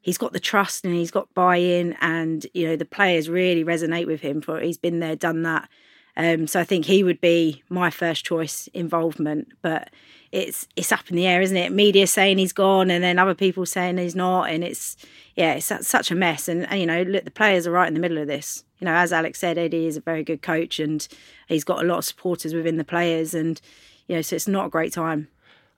he's 0.02 0.18
got 0.18 0.34
the 0.34 0.40
trust 0.40 0.86
and 0.86 0.96
he's 0.96 1.12
got 1.12 1.34
buy-in, 1.34 1.94
and 2.02 2.46
you 2.54 2.68
know 2.68 2.76
the 2.76 2.86
players 2.86 3.30
really 3.30 3.64
resonate 3.64 4.08
with 4.08 4.22
him. 4.22 4.42
For 4.42 4.60
he's 4.60 4.78
been 4.78 5.00
there, 5.00 5.16
done 5.16 5.44
that. 5.44 5.70
Um, 6.16 6.46
so 6.48 6.60
I 6.60 6.64
think 6.64 6.86
he 6.86 7.04
would 7.04 7.20
be 7.22 7.64
my 7.70 7.90
first 7.90 8.24
choice 8.24 8.68
involvement, 8.74 9.52
but 9.62 9.90
it's 10.32 10.68
it's 10.76 10.92
up 10.92 11.10
in 11.10 11.16
the 11.16 11.28
air, 11.28 11.42
isn't 11.42 11.58
it? 11.58 11.72
Media 11.72 12.06
saying 12.08 12.38
he's 12.38 12.54
gone, 12.54 12.92
and 12.92 13.04
then 13.04 13.18
other 13.20 13.34
people 13.34 13.66
saying 13.66 13.98
he's 13.98 14.16
not, 14.16 14.50
and 14.50 14.64
it's 14.64 14.96
yeah, 15.36 15.54
it's 15.54 15.72
such 15.88 16.12
a 16.12 16.16
mess. 16.16 16.48
And, 16.48 16.68
and 16.70 16.80
you 16.80 16.86
know, 16.86 17.02
look, 17.04 17.26
the 17.26 17.32
players 17.32 17.66
are 17.66 17.72
right 17.72 17.88
in 17.88 17.94
the 17.94 18.00
middle 18.00 18.18
of 18.18 18.28
this. 18.28 18.64
You 18.80 18.86
know, 18.86 18.94
as 18.94 19.14
Alex 19.14 19.40
said, 19.40 19.58
Eddie 19.58 19.88
is 19.88 19.98
a 19.98 20.02
very 20.02 20.24
good 20.24 20.42
coach, 20.42 20.80
and 20.80 21.08
he's 21.48 21.64
got 21.64 21.84
a 21.84 21.88
lot 21.88 22.00
of 22.00 22.06
supporters 22.06 22.54
within 22.54 22.78
the 22.78 22.84
players, 22.84 23.34
and 23.34 23.60
you 24.08 24.16
know, 24.16 24.22
so 24.22 24.36
it's 24.36 24.48
not 24.48 24.68
a 24.68 24.70
great 24.70 24.94
time. 24.94 25.30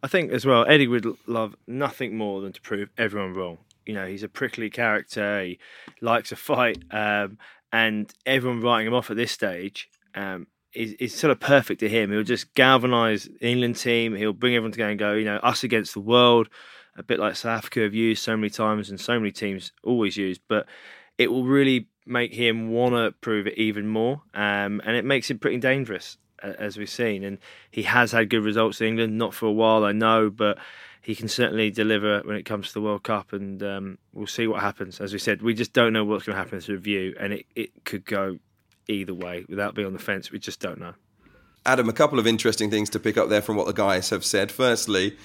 I 0.03 0.07
think 0.07 0.31
as 0.31 0.45
well, 0.45 0.65
Eddie 0.67 0.87
would 0.87 1.07
love 1.27 1.55
nothing 1.65 2.17
more 2.17 2.41
than 2.41 2.51
to 2.53 2.61
prove 2.61 2.89
everyone 2.97 3.33
wrong. 3.33 3.57
You 3.85 3.93
know, 3.93 4.05
he's 4.05 4.23
a 4.23 4.29
prickly 4.29 4.69
character. 4.69 5.43
He 5.43 5.59
likes 6.01 6.31
a 6.31 6.35
fight, 6.35 6.83
um, 6.91 7.37
and 7.71 8.13
everyone 8.25 8.61
writing 8.61 8.87
him 8.87 8.93
off 8.93 9.09
at 9.09 9.17
this 9.17 9.31
stage 9.31 9.89
um, 10.15 10.47
is, 10.73 10.93
is 10.93 11.13
sort 11.13 11.31
of 11.31 11.39
perfect 11.39 11.79
to 11.79 11.89
him. 11.89 12.11
He'll 12.11 12.23
just 12.23 12.53
galvanise 12.53 13.29
the 13.39 13.47
England 13.47 13.77
team. 13.77 14.15
He'll 14.15 14.33
bring 14.33 14.55
everyone 14.55 14.71
together 14.71 14.91
and 14.91 14.99
go, 14.99 15.13
you 15.13 15.25
know, 15.25 15.37
us 15.37 15.63
against 15.63 15.93
the 15.93 16.01
world. 16.01 16.49
A 16.97 17.03
bit 17.03 17.19
like 17.19 17.35
South 17.35 17.57
Africa 17.57 17.81
have 17.81 17.93
used 17.93 18.23
so 18.23 18.37
many 18.37 18.49
times, 18.49 18.89
and 18.89 18.99
so 18.99 19.19
many 19.19 19.31
teams 19.31 19.71
always 19.83 20.15
used. 20.17 20.41
But 20.47 20.65
it 21.17 21.31
will 21.31 21.43
really 21.43 21.87
make 22.05 22.33
him 22.33 22.69
want 22.69 22.95
to 22.95 23.11
prove 23.19 23.47
it 23.47 23.57
even 23.57 23.87
more, 23.87 24.21
um, 24.33 24.81
and 24.85 24.95
it 24.95 25.05
makes 25.05 25.29
him 25.29 25.39
pretty 25.39 25.57
dangerous 25.57 26.17
as 26.41 26.77
we've 26.77 26.89
seen. 26.89 27.23
And 27.23 27.39
he 27.71 27.83
has 27.83 28.11
had 28.11 28.29
good 28.29 28.43
results 28.43 28.81
in 28.81 28.87
England, 28.87 29.17
not 29.17 29.33
for 29.33 29.47
a 29.47 29.51
while, 29.51 29.83
I 29.83 29.91
know, 29.91 30.29
but 30.29 30.57
he 31.01 31.15
can 31.15 31.27
certainly 31.27 31.71
deliver 31.71 32.21
when 32.21 32.35
it 32.35 32.43
comes 32.43 32.67
to 32.67 32.73
the 32.73 32.81
World 32.81 33.03
Cup. 33.03 33.33
And 33.33 33.61
um, 33.63 33.97
we'll 34.13 34.27
see 34.27 34.47
what 34.47 34.61
happens. 34.61 34.99
As 34.99 35.13
we 35.13 35.19
said, 35.19 35.41
we 35.41 35.53
just 35.53 35.73
don't 35.73 35.93
know 35.93 36.03
what's 36.03 36.25
going 36.25 36.35
to 36.35 36.39
happen 36.39 36.55
in 36.55 36.59
this 36.59 36.69
review, 36.69 37.15
and 37.19 37.33
it, 37.33 37.45
it 37.55 37.85
could 37.85 38.05
go 38.05 38.39
either 38.87 39.13
way 39.13 39.45
without 39.47 39.75
being 39.75 39.87
on 39.87 39.93
the 39.93 39.99
fence. 39.99 40.31
We 40.31 40.39
just 40.39 40.59
don't 40.59 40.79
know. 40.79 40.93
Adam, 41.65 41.89
a 41.89 41.93
couple 41.93 42.19
of 42.19 42.27
interesting 42.27 42.69
things 42.69 42.89
to 42.91 42.99
pick 42.99 43.17
up 43.17 43.29
there 43.29 43.41
from 43.41 43.55
what 43.55 43.65
the 43.65 43.73
guys 43.73 44.11
have 44.11 44.23
said. 44.23 44.51
Firstly, 44.51 45.17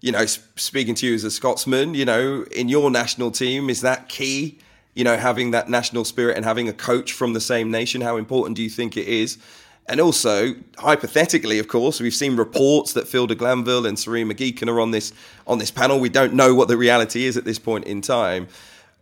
you 0.00 0.12
know, 0.12 0.26
speaking 0.26 0.94
to 0.96 1.06
you 1.06 1.14
as 1.14 1.24
a 1.24 1.30
Scotsman, 1.30 1.94
you 1.94 2.04
know, 2.04 2.44
in 2.54 2.68
your 2.68 2.90
national 2.90 3.30
team, 3.30 3.70
is 3.70 3.80
that 3.80 4.08
key? 4.08 4.58
You 4.94 5.04
know, 5.04 5.16
having 5.16 5.50
that 5.52 5.68
national 5.68 6.04
spirit 6.04 6.36
and 6.36 6.44
having 6.44 6.68
a 6.68 6.72
coach 6.72 7.12
from 7.12 7.32
the 7.32 7.40
same 7.40 7.70
nation, 7.70 8.00
how 8.00 8.16
important 8.16 8.56
do 8.56 8.62
you 8.62 8.70
think 8.70 8.96
it 8.96 9.06
is? 9.06 9.38
And 9.88 10.00
also, 10.00 10.54
hypothetically, 10.78 11.58
of 11.58 11.68
course, 11.68 12.00
we've 12.00 12.14
seen 12.14 12.36
reports 12.36 12.92
that 12.94 13.06
Phil 13.06 13.26
de 13.26 13.34
Glanville 13.34 13.86
and 13.86 13.98
Sir 13.98 14.16
Ian 14.16 14.30
McGeechan 14.30 14.68
are 14.68 14.80
on 14.80 14.90
this 14.90 15.12
on 15.46 15.58
this 15.58 15.70
panel. 15.70 16.00
We 16.00 16.08
don't 16.08 16.34
know 16.34 16.54
what 16.54 16.68
the 16.68 16.76
reality 16.76 17.24
is 17.24 17.36
at 17.36 17.44
this 17.44 17.58
point 17.58 17.84
in 17.84 18.00
time. 18.00 18.48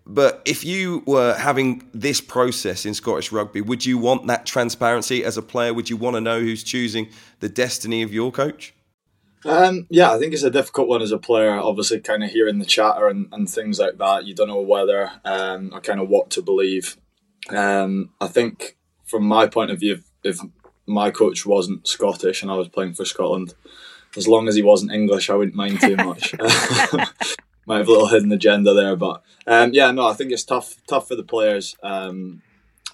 But 0.06 0.42
if 0.44 0.64
you 0.64 1.02
were 1.06 1.34
having 1.34 1.88
this 1.94 2.20
process 2.20 2.84
in 2.84 2.92
Scottish 2.92 3.32
rugby, 3.32 3.62
would 3.62 3.86
you 3.86 3.96
want 3.96 4.26
that 4.26 4.44
transparency 4.44 5.24
as 5.24 5.38
a 5.38 5.42
player? 5.42 5.72
Would 5.72 5.88
you 5.88 5.96
want 5.96 6.16
to 6.16 6.20
know 6.20 6.40
who's 6.40 6.62
choosing 6.62 7.08
the 7.40 7.48
destiny 7.48 8.02
of 8.02 8.12
your 8.12 8.30
coach? 8.30 8.74
Um, 9.46 9.86
yeah, 9.90 10.12
I 10.12 10.18
think 10.18 10.32
it's 10.32 10.42
a 10.42 10.50
difficult 10.50 10.88
one 10.88 11.02
as 11.02 11.12
a 11.12 11.18
player. 11.18 11.52
Obviously, 11.52 12.00
kind 12.00 12.22
of 12.22 12.30
hearing 12.30 12.58
the 12.58 12.64
chatter 12.66 13.08
and, 13.08 13.28
and 13.32 13.48
things 13.48 13.78
like 13.78 13.98
that, 13.98 14.24
you 14.24 14.34
don't 14.34 14.48
know 14.48 14.60
whether 14.60 15.10
um, 15.24 15.70
or 15.72 15.80
kind 15.80 16.00
of 16.00 16.08
what 16.08 16.30
to 16.30 16.42
believe. 16.42 16.96
Um, 17.50 18.10
I 18.20 18.26
think, 18.26 18.76
from 19.06 19.24
my 19.24 19.46
point 19.46 19.70
of 19.70 19.80
view, 19.80 19.94
if, 20.22 20.36
if 20.36 20.50
my 20.86 21.10
coach 21.10 21.46
wasn't 21.46 21.86
Scottish 21.86 22.42
and 22.42 22.50
I 22.50 22.56
was 22.56 22.68
playing 22.68 22.94
for 22.94 23.04
Scotland, 23.04 23.54
as 24.16 24.28
long 24.28 24.48
as 24.48 24.54
he 24.54 24.62
wasn't 24.62 24.92
English, 24.92 25.28
I 25.28 25.34
wouldn't 25.34 25.56
mind 25.56 25.80
too 25.80 25.96
much. 25.96 26.34
Might 27.66 27.78
have 27.78 27.88
a 27.88 27.92
little 27.92 28.08
hidden 28.08 28.32
agenda 28.32 28.74
there, 28.74 28.96
but 28.96 29.22
um, 29.46 29.72
yeah, 29.72 29.90
no, 29.90 30.06
I 30.06 30.14
think 30.14 30.32
it's 30.32 30.44
tough, 30.44 30.76
tough 30.86 31.08
for 31.08 31.16
the 31.16 31.22
players 31.22 31.76
um, 31.82 32.42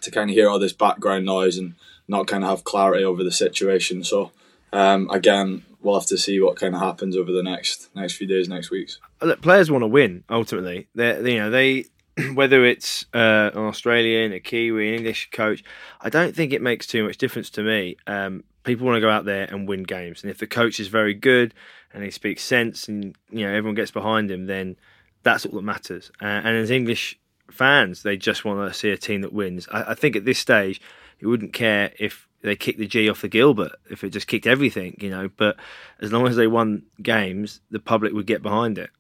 to 0.00 0.10
kind 0.10 0.30
of 0.30 0.34
hear 0.34 0.48
all 0.48 0.58
this 0.58 0.72
background 0.72 1.24
noise 1.24 1.58
and 1.58 1.74
not 2.06 2.26
kind 2.26 2.44
of 2.44 2.50
have 2.50 2.64
clarity 2.64 3.04
over 3.04 3.24
the 3.24 3.32
situation. 3.32 4.04
So 4.04 4.32
um, 4.72 5.10
again, 5.10 5.64
we'll 5.80 5.98
have 5.98 6.08
to 6.08 6.18
see 6.18 6.40
what 6.40 6.56
kind 6.56 6.74
of 6.74 6.80
happens 6.80 7.16
over 7.16 7.32
the 7.32 7.42
next 7.42 7.94
next 7.94 8.14
few 8.14 8.26
days, 8.26 8.48
next 8.48 8.70
weeks. 8.70 8.98
Look, 9.20 9.42
players 9.42 9.70
want 9.70 9.82
to 9.82 9.88
win 9.88 10.24
ultimately. 10.30 10.88
They, 10.94 11.32
you 11.32 11.38
know, 11.38 11.50
they 11.50 11.86
whether 12.34 12.64
it's 12.64 13.04
uh, 13.14 13.50
an 13.54 13.64
Australian, 13.64 14.32
a 14.32 14.40
Kiwi, 14.40 14.88
an 14.88 14.94
English 14.94 15.30
coach, 15.30 15.62
I 16.00 16.10
don't 16.10 16.34
think 16.34 16.52
it 16.52 16.62
makes 16.62 16.86
too 16.86 17.04
much 17.04 17.18
difference 17.18 17.50
to 17.50 17.62
me. 17.62 17.96
Um, 18.06 18.44
people 18.64 18.86
want 18.86 18.96
to 18.96 19.00
go 19.00 19.10
out 19.10 19.24
there 19.24 19.44
and 19.44 19.68
win 19.68 19.84
games, 19.84 20.22
and 20.22 20.30
if 20.30 20.38
the 20.38 20.46
coach 20.46 20.80
is 20.80 20.88
very 20.88 21.14
good 21.14 21.54
and 21.92 22.04
he 22.04 22.10
speaks 22.10 22.42
sense, 22.42 22.88
and 22.88 23.16
you 23.30 23.46
know 23.46 23.52
everyone 23.52 23.74
gets 23.74 23.90
behind 23.90 24.30
him, 24.30 24.46
then 24.46 24.76
that's 25.22 25.46
all 25.46 25.56
that 25.56 25.62
matters. 25.62 26.10
Uh, 26.20 26.26
and 26.26 26.56
as 26.56 26.70
English 26.70 27.18
fans, 27.50 28.02
they 28.02 28.16
just 28.16 28.44
want 28.44 28.72
to 28.72 28.78
see 28.78 28.90
a 28.90 28.96
team 28.96 29.22
that 29.22 29.32
wins. 29.32 29.68
I, 29.70 29.92
I 29.92 29.94
think 29.94 30.16
at 30.16 30.24
this 30.24 30.38
stage, 30.38 30.80
you 31.18 31.28
wouldn't 31.28 31.52
care 31.52 31.92
if 31.98 32.28
they 32.42 32.56
kicked 32.56 32.78
the 32.78 32.86
G 32.86 33.08
off 33.10 33.20
the 33.20 33.28
Gilbert, 33.28 33.72
if 33.90 34.02
it 34.02 34.10
just 34.10 34.26
kicked 34.26 34.46
everything, 34.46 34.96
you 35.00 35.10
know. 35.10 35.28
But 35.36 35.56
as 36.00 36.12
long 36.12 36.26
as 36.26 36.36
they 36.36 36.46
won 36.46 36.84
games, 37.02 37.60
the 37.70 37.80
public 37.80 38.12
would 38.12 38.26
get 38.26 38.42
behind 38.42 38.78
it. 38.78 38.90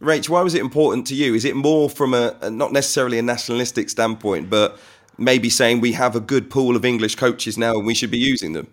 Rach, 0.00 0.28
why 0.28 0.42
was 0.42 0.54
it 0.54 0.60
important 0.60 1.06
to 1.08 1.14
you? 1.14 1.34
Is 1.34 1.44
it 1.44 1.54
more 1.54 1.88
from 1.88 2.12
a, 2.12 2.36
a, 2.42 2.50
not 2.50 2.72
necessarily 2.72 3.18
a 3.18 3.22
nationalistic 3.22 3.88
standpoint, 3.88 4.50
but 4.50 4.78
maybe 5.16 5.48
saying 5.48 5.80
we 5.80 5.92
have 5.92 6.16
a 6.16 6.20
good 6.20 6.50
pool 6.50 6.74
of 6.74 6.84
English 6.84 7.14
coaches 7.14 7.56
now 7.56 7.76
and 7.76 7.86
we 7.86 7.94
should 7.94 8.10
be 8.10 8.18
using 8.18 8.52
them? 8.52 8.68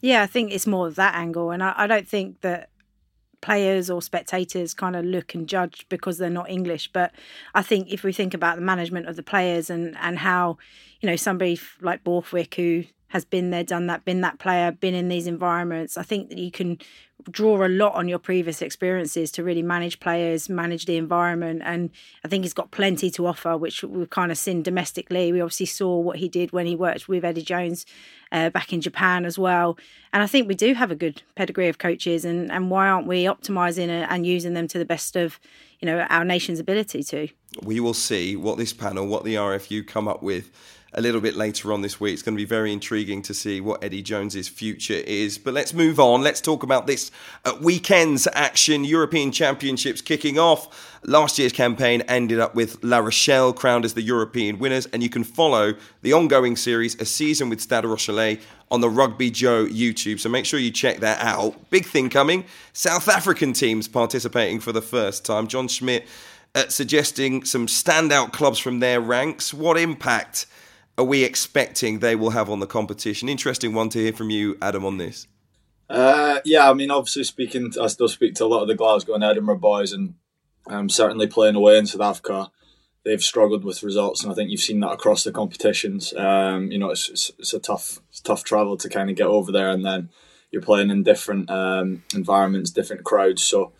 Yeah, 0.00 0.22
I 0.22 0.26
think 0.26 0.50
it's 0.50 0.66
more 0.66 0.88
of 0.88 0.96
that 0.96 1.14
angle, 1.14 1.52
and 1.52 1.62
I, 1.62 1.74
I 1.76 1.86
don't 1.86 2.08
think 2.08 2.40
that 2.40 2.70
players 3.42 3.90
or 3.90 4.00
spectators 4.00 4.72
kind 4.72 4.96
of 4.96 5.04
look 5.04 5.34
and 5.34 5.46
judge 5.46 5.84
because 5.90 6.16
they're 6.16 6.30
not 6.30 6.48
English. 6.48 6.90
But 6.92 7.12
I 7.54 7.62
think 7.62 7.92
if 7.92 8.02
we 8.02 8.12
think 8.12 8.32
about 8.32 8.56
the 8.56 8.62
management 8.62 9.06
of 9.06 9.16
the 9.16 9.22
players 9.22 9.68
and 9.68 9.94
and 10.00 10.18
how 10.18 10.56
you 11.00 11.10
know 11.10 11.16
somebody 11.16 11.60
like 11.82 12.02
Borthwick 12.02 12.54
who 12.54 12.84
has 13.08 13.26
been 13.26 13.50
there, 13.50 13.62
done 13.62 13.88
that, 13.88 14.06
been 14.06 14.22
that 14.22 14.38
player, 14.38 14.72
been 14.72 14.94
in 14.94 15.08
these 15.08 15.26
environments. 15.26 15.98
I 15.98 16.02
think 16.02 16.30
that 16.30 16.38
you 16.38 16.50
can 16.50 16.78
draw 17.30 17.64
a 17.64 17.68
lot 17.68 17.94
on 17.94 18.08
your 18.08 18.18
previous 18.18 18.62
experiences 18.62 19.30
to 19.32 19.44
really 19.44 19.62
manage 19.62 20.00
players, 20.00 20.48
manage 20.48 20.86
the 20.86 20.96
environment. 20.96 21.62
And 21.64 21.90
I 22.24 22.28
think 22.28 22.44
he's 22.44 22.54
got 22.54 22.70
plenty 22.70 23.10
to 23.12 23.26
offer, 23.26 23.56
which 23.56 23.82
we've 23.82 24.10
kind 24.10 24.32
of 24.32 24.38
seen 24.38 24.62
domestically. 24.62 25.32
We 25.32 25.40
obviously 25.40 25.66
saw 25.66 25.98
what 25.98 26.16
he 26.16 26.28
did 26.28 26.52
when 26.52 26.66
he 26.66 26.76
worked 26.76 27.08
with 27.08 27.24
Eddie 27.24 27.42
Jones 27.42 27.86
uh, 28.32 28.50
back 28.50 28.72
in 28.72 28.80
Japan 28.80 29.24
as 29.24 29.38
well. 29.38 29.78
And 30.12 30.22
I 30.22 30.26
think 30.26 30.48
we 30.48 30.54
do 30.54 30.74
have 30.74 30.90
a 30.90 30.96
good 30.96 31.22
pedigree 31.34 31.68
of 31.68 31.78
coaches. 31.78 32.24
And, 32.24 32.50
and 32.50 32.70
why 32.70 32.88
aren't 32.88 33.06
we 33.06 33.24
optimizing 33.24 33.88
and 33.88 34.26
using 34.26 34.54
them 34.54 34.68
to 34.68 34.78
the 34.78 34.84
best 34.84 35.16
of, 35.16 35.38
you 35.80 35.86
know, 35.86 36.00
our 36.10 36.24
nation's 36.24 36.58
ability 36.58 37.02
to? 37.04 37.28
We 37.62 37.80
will 37.80 37.94
see 37.94 38.36
what 38.36 38.58
this 38.58 38.72
panel, 38.72 39.06
what 39.06 39.24
the 39.24 39.34
RFU 39.34 39.86
come 39.86 40.08
up 40.08 40.22
with 40.22 40.50
a 40.94 41.00
little 41.00 41.20
bit 41.20 41.36
later 41.36 41.72
on 41.72 41.82
this 41.82 42.00
week. 42.00 42.14
It's 42.14 42.22
going 42.22 42.36
to 42.36 42.40
be 42.40 42.44
very 42.44 42.72
intriguing 42.72 43.22
to 43.22 43.34
see 43.34 43.60
what 43.60 43.82
Eddie 43.82 44.02
Jones's 44.02 44.48
future 44.48 45.02
is. 45.06 45.38
But 45.38 45.54
let's 45.54 45.72
move 45.72 45.98
on. 45.98 46.22
Let's 46.22 46.40
talk 46.40 46.62
about 46.62 46.86
this 46.86 47.10
uh, 47.44 47.56
weekend's 47.60 48.28
action. 48.32 48.84
European 48.84 49.32
Championships 49.32 50.00
kicking 50.00 50.38
off. 50.38 51.00
Last 51.04 51.38
year's 51.38 51.52
campaign 51.52 52.02
ended 52.02 52.38
up 52.38 52.54
with 52.54 52.82
La 52.82 52.98
Rochelle 52.98 53.52
crowned 53.52 53.84
as 53.84 53.94
the 53.94 54.02
European 54.02 54.58
winners, 54.58 54.86
and 54.86 55.02
you 55.02 55.08
can 55.08 55.24
follow 55.24 55.74
the 56.02 56.12
ongoing 56.12 56.56
series, 56.56 57.00
A 57.00 57.04
Season 57.04 57.48
with 57.48 57.60
Stade 57.60 57.84
Rochelais, 57.84 58.40
on 58.70 58.80
the 58.80 58.88
Rugby 58.88 59.30
Joe 59.30 59.66
YouTube. 59.66 60.20
So 60.20 60.28
make 60.28 60.46
sure 60.46 60.60
you 60.60 60.70
check 60.70 61.00
that 61.00 61.20
out. 61.20 61.70
Big 61.70 61.84
thing 61.84 62.08
coming 62.08 62.44
South 62.72 63.08
African 63.08 63.52
teams 63.52 63.88
participating 63.88 64.60
for 64.60 64.72
the 64.72 64.82
first 64.82 65.24
time. 65.24 65.46
John 65.46 65.68
Schmidt 65.68 66.06
uh, 66.54 66.68
suggesting 66.68 67.44
some 67.44 67.66
standout 67.66 68.32
clubs 68.32 68.58
from 68.58 68.80
their 68.80 69.00
ranks. 69.00 69.52
What 69.52 69.76
impact? 69.76 70.46
are 70.98 71.04
we 71.04 71.24
expecting 71.24 71.98
they 71.98 72.16
will 72.16 72.30
have 72.30 72.50
on 72.50 72.60
the 72.60 72.66
competition? 72.66 73.28
Interesting 73.28 73.74
one 73.74 73.88
to 73.90 73.98
hear 73.98 74.12
from 74.12 74.30
you, 74.30 74.58
Adam, 74.60 74.84
on 74.84 74.98
this. 74.98 75.26
Uh, 75.92 76.40
yeah, 76.46 76.70
I 76.70 76.72
mean, 76.72 76.90
obviously 76.90 77.22
speaking, 77.22 77.70
I 77.78 77.86
still 77.88 78.08
speak 78.08 78.34
to 78.36 78.44
a 78.44 78.46
lot 78.46 78.62
of 78.62 78.68
the 78.68 78.74
Glasgow 78.74 79.12
and 79.12 79.22
Edinburgh 79.22 79.58
boys, 79.58 79.92
and 79.92 80.14
um, 80.66 80.88
certainly 80.88 81.26
playing 81.26 81.54
away 81.54 81.76
in 81.76 81.86
South 81.86 82.00
Africa, 82.00 82.50
they've 83.04 83.22
struggled 83.22 83.62
with 83.62 83.82
results, 83.82 84.22
and 84.22 84.32
I 84.32 84.34
think 84.34 84.50
you've 84.50 84.60
seen 84.60 84.80
that 84.80 84.92
across 84.92 85.22
the 85.22 85.32
competitions. 85.32 86.14
Um, 86.14 86.72
you 86.72 86.78
know, 86.78 86.88
it's, 86.88 87.10
it's, 87.10 87.30
it's 87.38 87.52
a 87.52 87.60
tough, 87.60 88.00
it's 88.08 88.20
tough 88.20 88.42
travel 88.42 88.78
to 88.78 88.88
kind 88.88 89.10
of 89.10 89.16
get 89.16 89.26
over 89.26 89.52
there, 89.52 89.68
and 89.68 89.84
then 89.84 90.08
you're 90.50 90.62
playing 90.62 90.88
in 90.88 91.02
different 91.02 91.50
um, 91.50 92.04
environments, 92.14 92.70
different 92.70 93.04
crowds, 93.04 93.42
so 93.42 93.72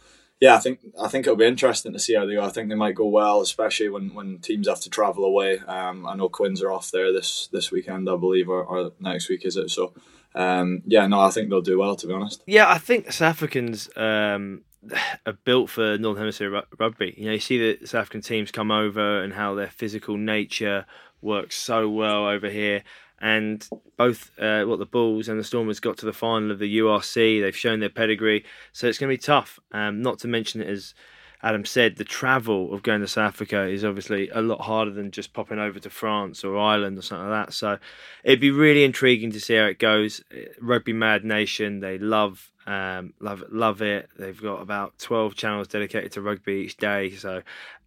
yeah, 0.43 0.57
I 0.57 0.59
think 0.59 0.81
I 1.01 1.07
think 1.07 1.25
it'll 1.25 1.37
be 1.37 1.47
interesting 1.47 1.93
to 1.93 2.01
see 2.01 2.15
how 2.15 2.27
they 2.27 2.35
go. 2.35 2.43
I 2.43 2.49
think 2.49 2.69
they 2.69 2.75
might 2.75 2.97
go 2.97 3.07
well, 3.07 3.43
especially 3.43 3.89
when, 3.89 4.13
when 4.13 4.41
teams 4.41 4.67
have 4.67 4.81
to 4.81 4.91
travel 4.91 5.25
away. 5.25 5.61
Um, 5.61 6.05
I 6.05 6.17
know 6.17 6.29
Quins 6.29 6.61
are 6.61 6.73
off 6.73 6.91
there 6.91 7.13
this 7.13 7.49
this 7.53 7.71
weekend, 7.71 8.11
I 8.11 8.17
believe, 8.17 8.49
or, 8.49 8.65
or 8.65 8.91
next 8.99 9.29
week 9.29 9.47
is 9.47 9.57
it? 9.57 9.71
So, 9.71 9.93
um, 10.35 10.83
yeah, 10.85 11.07
no, 11.07 11.21
I 11.21 11.31
think 11.31 11.49
they'll 11.49 11.63
do 11.63 11.79
well. 11.79 11.95
To 11.95 12.09
be 12.09 12.13
honest. 12.13 12.43
Yeah, 12.45 12.69
I 12.69 12.79
think 12.79 13.13
South 13.13 13.29
Africans 13.37 13.89
um, 13.95 14.63
are 15.27 15.39
built 15.45 15.71
for 15.71 15.97
Northern 15.97 16.23
Hemisphere 16.23 16.65
rugby. 16.77 17.15
You 17.17 17.27
know, 17.27 17.35
you 17.35 17.39
see 17.39 17.59
the 17.59 17.87
South 17.87 18.01
African 18.01 18.23
teams 18.23 18.51
come 18.51 18.73
over 18.73 19.23
and 19.23 19.35
how 19.35 19.55
their 19.55 19.71
physical 19.71 20.17
nature 20.17 20.87
works 21.21 21.55
so 21.55 21.89
well 21.89 22.27
over 22.27 22.51
here 22.51 22.83
and 23.23 23.67
both 23.97 24.33
uh, 24.39 24.65
what 24.65 24.81
the 24.81 24.85
Bulls 24.85 25.29
and 25.29 25.39
the 25.39 25.45
Stormers 25.45 25.79
got 25.79 25.97
to 25.99 26.07
the 26.07 26.13
final 26.13 26.51
of 26.51 26.59
the 26.59 26.79
URC. 26.79 27.41
They've 27.41 27.57
shown 27.57 27.79
their 27.79 27.89
pedigree, 27.89 28.45
so 28.73 28.89
it's 28.89 28.99
going 28.99 29.09
to 29.11 29.17
be 29.17 29.23
tough. 29.23 29.61
Um, 29.71 30.03
not 30.03 30.19
to 30.19 30.29
mention, 30.29 30.61
as 30.61 30.93
Adam 31.41 31.65
said, 31.65 31.97
the 31.97 32.05
travel 32.05 32.75
of 32.75 32.83
going 32.83 33.01
to 33.01 33.07
South 33.07 33.35
Africa 33.35 33.69
is 33.69 33.85
obviously 33.85 34.29
a 34.31 34.43
lot 34.43 34.61
harder 34.63 34.91
than 34.91 35.13
just 35.13 35.33
popping 35.33 35.61
over 35.61 35.79
to 35.79 35.89
France 35.89 36.43
or 36.43 36.59
Ireland 36.59 36.99
or 36.99 37.03
something 37.03 37.29
like 37.29 37.47
that. 37.47 37.55
So 37.55 37.79
it'd 38.25 38.41
be 38.41 38.51
really 38.51 38.83
intriguing 38.83 39.31
to 39.31 39.41
see 39.41 39.55
how 39.55 39.67
it 39.67 39.79
goes. 39.79 40.21
Rugby 40.61 40.93
Mad 40.93 41.25
Nation, 41.25 41.79
they 41.81 41.99
love. 41.99 42.51
Um, 42.65 43.13
love 43.19 43.43
love 43.51 43.83
it. 43.83 44.09
They've 44.17 44.41
got 44.41 44.63
about 44.63 44.97
twelve 44.99 45.35
channels 45.35 45.67
dedicated 45.67 46.13
to 46.13 46.23
rugby 46.23 46.63
each 46.65 46.77
day, 46.77 47.11
so 47.11 47.43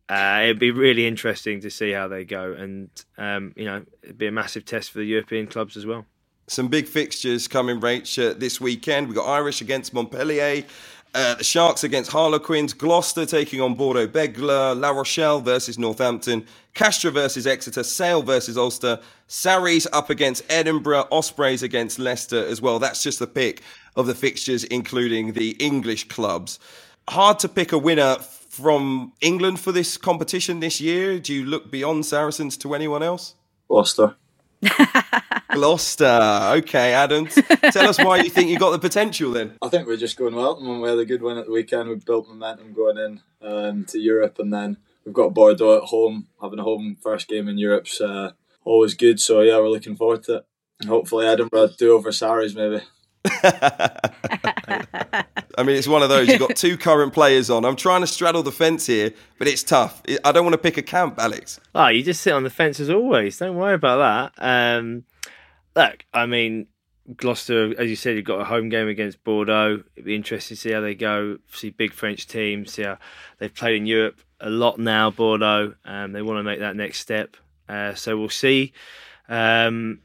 uh, 0.09 0.41
it'd 0.43 0.59
be 0.59 0.71
really 0.71 1.07
interesting 1.07 1.61
to 1.61 1.69
see 1.69 1.91
how 1.91 2.07
they 2.07 2.25
go, 2.25 2.53
and 2.53 2.89
um, 3.17 3.53
you 3.55 3.65
know, 3.65 3.83
it'd 4.03 4.17
be 4.17 4.27
a 4.27 4.31
massive 4.31 4.65
test 4.65 4.91
for 4.91 4.99
the 4.99 5.05
European 5.05 5.47
clubs 5.47 5.75
as 5.75 5.85
well. 5.85 6.05
Some 6.47 6.67
big 6.67 6.87
fixtures 6.87 7.47
coming, 7.47 7.81
Rach, 7.81 8.23
uh, 8.23 8.35
this 8.37 8.61
weekend. 8.61 9.07
We've 9.07 9.15
got 9.15 9.27
Irish 9.27 9.61
against 9.61 9.93
Montpellier. 9.93 10.63
Uh, 11.15 11.33
the 11.35 11.43
Sharks 11.45 11.85
against 11.85 12.11
Harlequins, 12.11 12.73
Gloucester 12.73 13.25
taking 13.25 13.61
on 13.61 13.73
Bordeaux 13.73 14.05
Bègles, 14.05 14.79
La 14.79 14.89
Rochelle 14.89 15.39
versus 15.39 15.79
Northampton, 15.79 16.45
Castres 16.73 17.13
versus 17.13 17.47
Exeter, 17.47 17.83
Sale 17.83 18.21
versus 18.21 18.57
Ulster, 18.57 18.99
Sarries 19.27 19.87
up 19.93 20.09
against 20.09 20.43
Edinburgh, 20.49 21.07
Ospreys 21.13 21.63
against 21.63 21.99
Leicester 21.99 22.45
as 22.45 22.61
well. 22.61 22.79
That's 22.79 23.01
just 23.01 23.19
the 23.19 23.27
pick 23.27 23.61
of 23.95 24.07
the 24.07 24.13
fixtures, 24.13 24.65
including 24.65 25.33
the 25.33 25.51
English 25.51 26.09
clubs. 26.09 26.59
Hard 27.07 27.39
to 27.39 27.47
pick 27.47 27.71
a 27.71 27.77
winner 27.77 28.17
from 28.55 29.11
England 29.19 29.59
for 29.59 29.73
this 29.73 29.97
competition 29.97 30.61
this 30.61 30.79
year. 30.79 31.19
Do 31.19 31.33
you 31.33 31.45
look 31.45 31.69
beyond 31.69 32.05
Saracens 32.05 32.55
to 32.57 32.73
anyone 32.73 33.03
else? 33.03 33.35
Gloucester. 33.67 34.15
Gloucester. 35.51 36.53
Okay, 36.57 36.93
Adam. 36.93 37.27
Tell 37.27 37.89
us 37.89 37.97
why 37.97 38.21
you 38.21 38.29
think 38.29 38.49
you 38.49 38.57
got 38.57 38.71
the 38.71 38.79
potential 38.79 39.31
then. 39.31 39.57
I 39.61 39.67
think 39.67 39.87
we're 39.87 39.97
just 39.97 40.17
going 40.17 40.35
well. 40.35 40.57
And 40.57 40.81
we 40.81 40.87
had 40.87 40.97
a 40.97 41.05
good 41.05 41.21
win 41.21 41.37
at 41.37 41.47
the 41.47 41.51
weekend. 41.51 41.89
We've 41.89 42.05
built 42.05 42.29
momentum 42.29 42.73
going 42.73 42.97
in 42.97 43.21
um, 43.41 43.85
to 43.85 43.99
Europe, 43.99 44.39
and 44.39 44.53
then 44.53 44.77
we've 45.03 45.13
got 45.13 45.33
Bordeaux 45.33 45.77
at 45.77 45.89
home. 45.89 46.27
Having 46.41 46.59
a 46.59 46.63
home 46.63 46.95
first 47.03 47.27
game 47.27 47.49
in 47.49 47.57
Europe's 47.57 47.99
uh, 47.99 48.31
always 48.63 48.93
good. 48.93 49.19
So 49.19 49.41
yeah, 49.41 49.57
we're 49.57 49.69
looking 49.69 49.97
forward 49.97 50.23
to 50.23 50.37
it. 50.37 50.45
And 50.79 50.89
hopefully 50.89 51.25
Edinburgh 51.25 51.71
do 51.77 51.93
over 51.93 52.11
Sarries 52.11 52.55
maybe. 52.55 52.81
I 55.57 55.63
mean, 55.63 55.75
it's 55.75 55.87
one 55.87 56.03
of 56.03 56.09
those. 56.09 56.27
You've 56.27 56.39
got 56.39 56.55
two 56.55 56.77
current 56.77 57.13
players 57.13 57.49
on. 57.49 57.65
I'm 57.65 57.75
trying 57.75 58.01
to 58.01 58.07
straddle 58.07 58.43
the 58.43 58.51
fence 58.51 58.85
here, 58.87 59.11
but 59.37 59.47
it's 59.47 59.63
tough. 59.63 60.01
I 60.23 60.31
don't 60.31 60.43
want 60.43 60.53
to 60.53 60.59
pick 60.59 60.77
a 60.77 60.81
camp, 60.81 61.15
Alex. 61.17 61.59
Oh, 61.73 61.87
you 61.87 62.03
just 62.03 62.21
sit 62.21 62.33
on 62.33 62.43
the 62.43 62.49
fence 62.49 62.79
as 62.79 62.89
always. 62.89 63.37
Don't 63.37 63.55
worry 63.55 63.75
about 63.75 64.33
that. 64.35 64.77
Um, 64.77 65.05
look, 65.75 66.05
I 66.13 66.25
mean, 66.25 66.67
Gloucester, 67.15 67.79
as 67.79 67.89
you 67.89 67.95
said, 67.95 68.15
you've 68.15 68.25
got 68.25 68.41
a 68.41 68.45
home 68.45 68.69
game 68.69 68.87
against 68.87 69.23
Bordeaux. 69.23 69.83
It'd 69.95 70.05
be 70.05 70.15
interesting 70.15 70.55
to 70.55 70.61
see 70.61 70.71
how 70.71 70.81
they 70.81 70.95
go. 70.95 71.37
See 71.51 71.69
big 71.69 71.93
French 71.93 72.27
teams. 72.27 72.73
See 72.73 72.83
how 72.83 72.97
they've 73.37 73.53
played 73.53 73.77
in 73.77 73.85
Europe 73.85 74.19
a 74.39 74.49
lot 74.49 74.79
now. 74.79 75.11
Bordeaux. 75.11 75.75
Um, 75.85 76.11
they 76.11 76.21
want 76.21 76.39
to 76.39 76.43
make 76.43 76.59
that 76.59 76.75
next 76.75 76.99
step. 76.99 77.37
Uh, 77.69 77.93
so 77.93 78.17
we'll 78.17 78.29
see. 78.29 78.73
Um, 79.29 79.99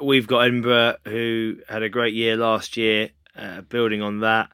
we've 0.00 0.26
got 0.26 0.40
Edinburgh, 0.40 0.96
who 1.04 1.58
had 1.68 1.82
a 1.82 1.88
great 1.88 2.14
year 2.14 2.36
last 2.36 2.76
year. 2.76 3.10
Uh, 3.36 3.60
building 3.62 4.02
on 4.02 4.20
that, 4.20 4.50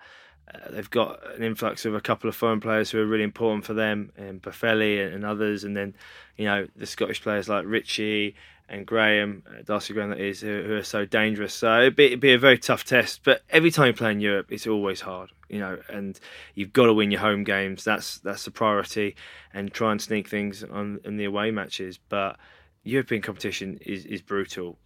uh, 0.54 0.70
they've 0.70 0.90
got 0.90 1.18
an 1.34 1.42
influx 1.42 1.84
of 1.86 1.94
a 1.94 2.00
couple 2.00 2.28
of 2.28 2.36
foreign 2.36 2.60
players 2.60 2.90
who 2.90 3.00
are 3.00 3.06
really 3.06 3.24
important 3.24 3.64
for 3.64 3.74
them, 3.74 4.12
and 4.16 4.40
Boffelli 4.42 5.04
and, 5.04 5.14
and 5.14 5.24
others, 5.24 5.64
and 5.64 5.76
then 5.76 5.94
you 6.36 6.44
know 6.44 6.66
the 6.76 6.86
Scottish 6.86 7.22
players 7.22 7.48
like 7.48 7.64
Ritchie 7.66 8.34
and 8.68 8.86
Graham, 8.86 9.44
uh, 9.48 9.62
Darcy 9.64 9.94
Graham, 9.94 10.10
that 10.10 10.20
is, 10.20 10.40
who, 10.40 10.62
who, 10.62 10.74
are 10.74 10.82
so 10.82 11.04
dangerous. 11.04 11.54
So 11.54 11.80
it'd 11.82 11.96
be, 11.96 12.06
it'd 12.06 12.20
be 12.20 12.32
a 12.32 12.38
very 12.38 12.58
tough 12.58 12.84
test. 12.84 13.20
But 13.22 13.42
every 13.48 13.70
time 13.70 13.88
you 13.88 13.92
play 13.92 14.10
in 14.10 14.20
Europe, 14.20 14.50
it's 14.50 14.66
always 14.66 15.00
hard, 15.00 15.30
you 15.48 15.60
know, 15.60 15.78
and 15.88 16.18
you've 16.54 16.72
got 16.72 16.86
to 16.86 16.92
win 16.92 17.10
your 17.10 17.20
home 17.20 17.44
games. 17.44 17.84
That's 17.84 18.18
that's 18.18 18.44
the 18.44 18.50
priority, 18.50 19.16
and 19.54 19.72
try 19.72 19.92
and 19.92 20.02
sneak 20.02 20.28
things 20.28 20.62
on 20.64 21.00
in 21.04 21.16
the 21.16 21.24
away 21.24 21.50
matches. 21.50 21.98
But 22.08 22.36
European 22.86 23.20
competition 23.20 23.78
is, 23.84 24.06
is 24.06 24.22
brutal. 24.22 24.78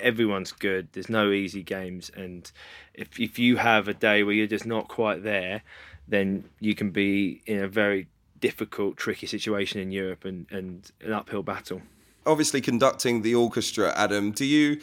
Everyone's 0.00 0.52
good. 0.52 0.88
There's 0.92 1.10
no 1.10 1.30
easy 1.30 1.62
games, 1.62 2.10
and 2.16 2.50
if 2.94 3.20
if 3.20 3.38
you 3.38 3.56
have 3.56 3.88
a 3.88 3.94
day 3.94 4.22
where 4.22 4.34
you're 4.34 4.46
just 4.46 4.64
not 4.66 4.88
quite 4.88 5.22
there, 5.22 5.62
then 6.08 6.44
you 6.60 6.74
can 6.74 6.90
be 6.90 7.42
in 7.44 7.62
a 7.62 7.68
very 7.68 8.08
difficult, 8.40 8.96
tricky 8.96 9.26
situation 9.26 9.80
in 9.80 9.90
Europe 9.92 10.24
and, 10.24 10.46
and 10.50 10.90
an 11.02 11.12
uphill 11.12 11.42
battle. 11.42 11.82
Obviously, 12.24 12.62
conducting 12.62 13.20
the 13.20 13.34
orchestra, 13.34 13.92
Adam. 13.96 14.30
Do 14.30 14.46
you 14.46 14.80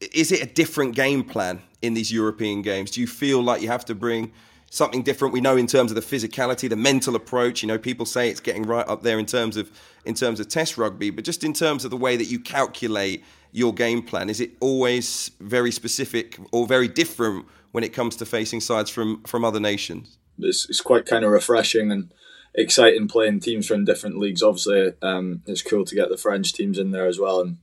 is 0.00 0.30
it 0.30 0.42
a 0.42 0.46
different 0.46 0.94
game 0.94 1.24
plan 1.24 1.62
in 1.80 1.94
these 1.94 2.12
European 2.12 2.60
games? 2.60 2.90
Do 2.90 3.00
you 3.00 3.06
feel 3.06 3.42
like 3.42 3.62
you 3.62 3.68
have 3.68 3.86
to 3.86 3.94
bring 3.94 4.32
something 4.70 5.02
different. 5.02 5.32
We 5.32 5.40
know 5.40 5.56
in 5.56 5.66
terms 5.66 5.90
of 5.90 5.94
the 5.94 6.16
physicality, 6.16 6.68
the 6.68 6.76
mental 6.76 7.16
approach. 7.16 7.62
You 7.62 7.68
know, 7.68 7.78
people 7.78 8.06
say 8.06 8.28
it's 8.28 8.40
getting 8.40 8.62
right 8.62 8.86
up 8.88 9.02
there 9.02 9.18
in 9.18 9.26
terms 9.26 9.56
of 9.56 9.70
in 10.04 10.14
terms 10.14 10.40
of 10.40 10.48
Test 10.48 10.78
rugby, 10.78 11.10
but 11.10 11.24
just 11.24 11.44
in 11.44 11.52
terms 11.52 11.84
of 11.84 11.90
the 11.90 11.96
way 11.96 12.16
that 12.16 12.26
you 12.26 12.38
calculate 12.38 13.24
your 13.52 13.72
game 13.72 14.02
plan, 14.02 14.28
is 14.28 14.40
it 14.40 14.50
always 14.60 15.30
very 15.40 15.70
specific 15.70 16.38
or 16.52 16.66
very 16.66 16.88
different 16.88 17.46
when 17.72 17.82
it 17.82 17.92
comes 17.92 18.16
to 18.16 18.26
facing 18.26 18.60
sides 18.60 18.90
from 18.90 19.22
from 19.24 19.44
other 19.44 19.60
nations? 19.60 20.18
It's, 20.38 20.68
it's 20.68 20.82
quite 20.82 21.06
kind 21.06 21.24
of 21.24 21.30
refreshing 21.30 21.90
and 21.90 22.12
exciting 22.54 23.08
playing 23.08 23.40
teams 23.40 23.66
from 23.66 23.84
different 23.84 24.18
leagues. 24.18 24.42
Obviously, 24.42 24.92
um, 25.02 25.42
it's 25.46 25.62
cool 25.62 25.84
to 25.84 25.94
get 25.94 26.08
the 26.08 26.16
French 26.16 26.52
teams 26.52 26.78
in 26.78 26.90
there 26.90 27.06
as 27.06 27.18
well, 27.18 27.40
and 27.40 27.58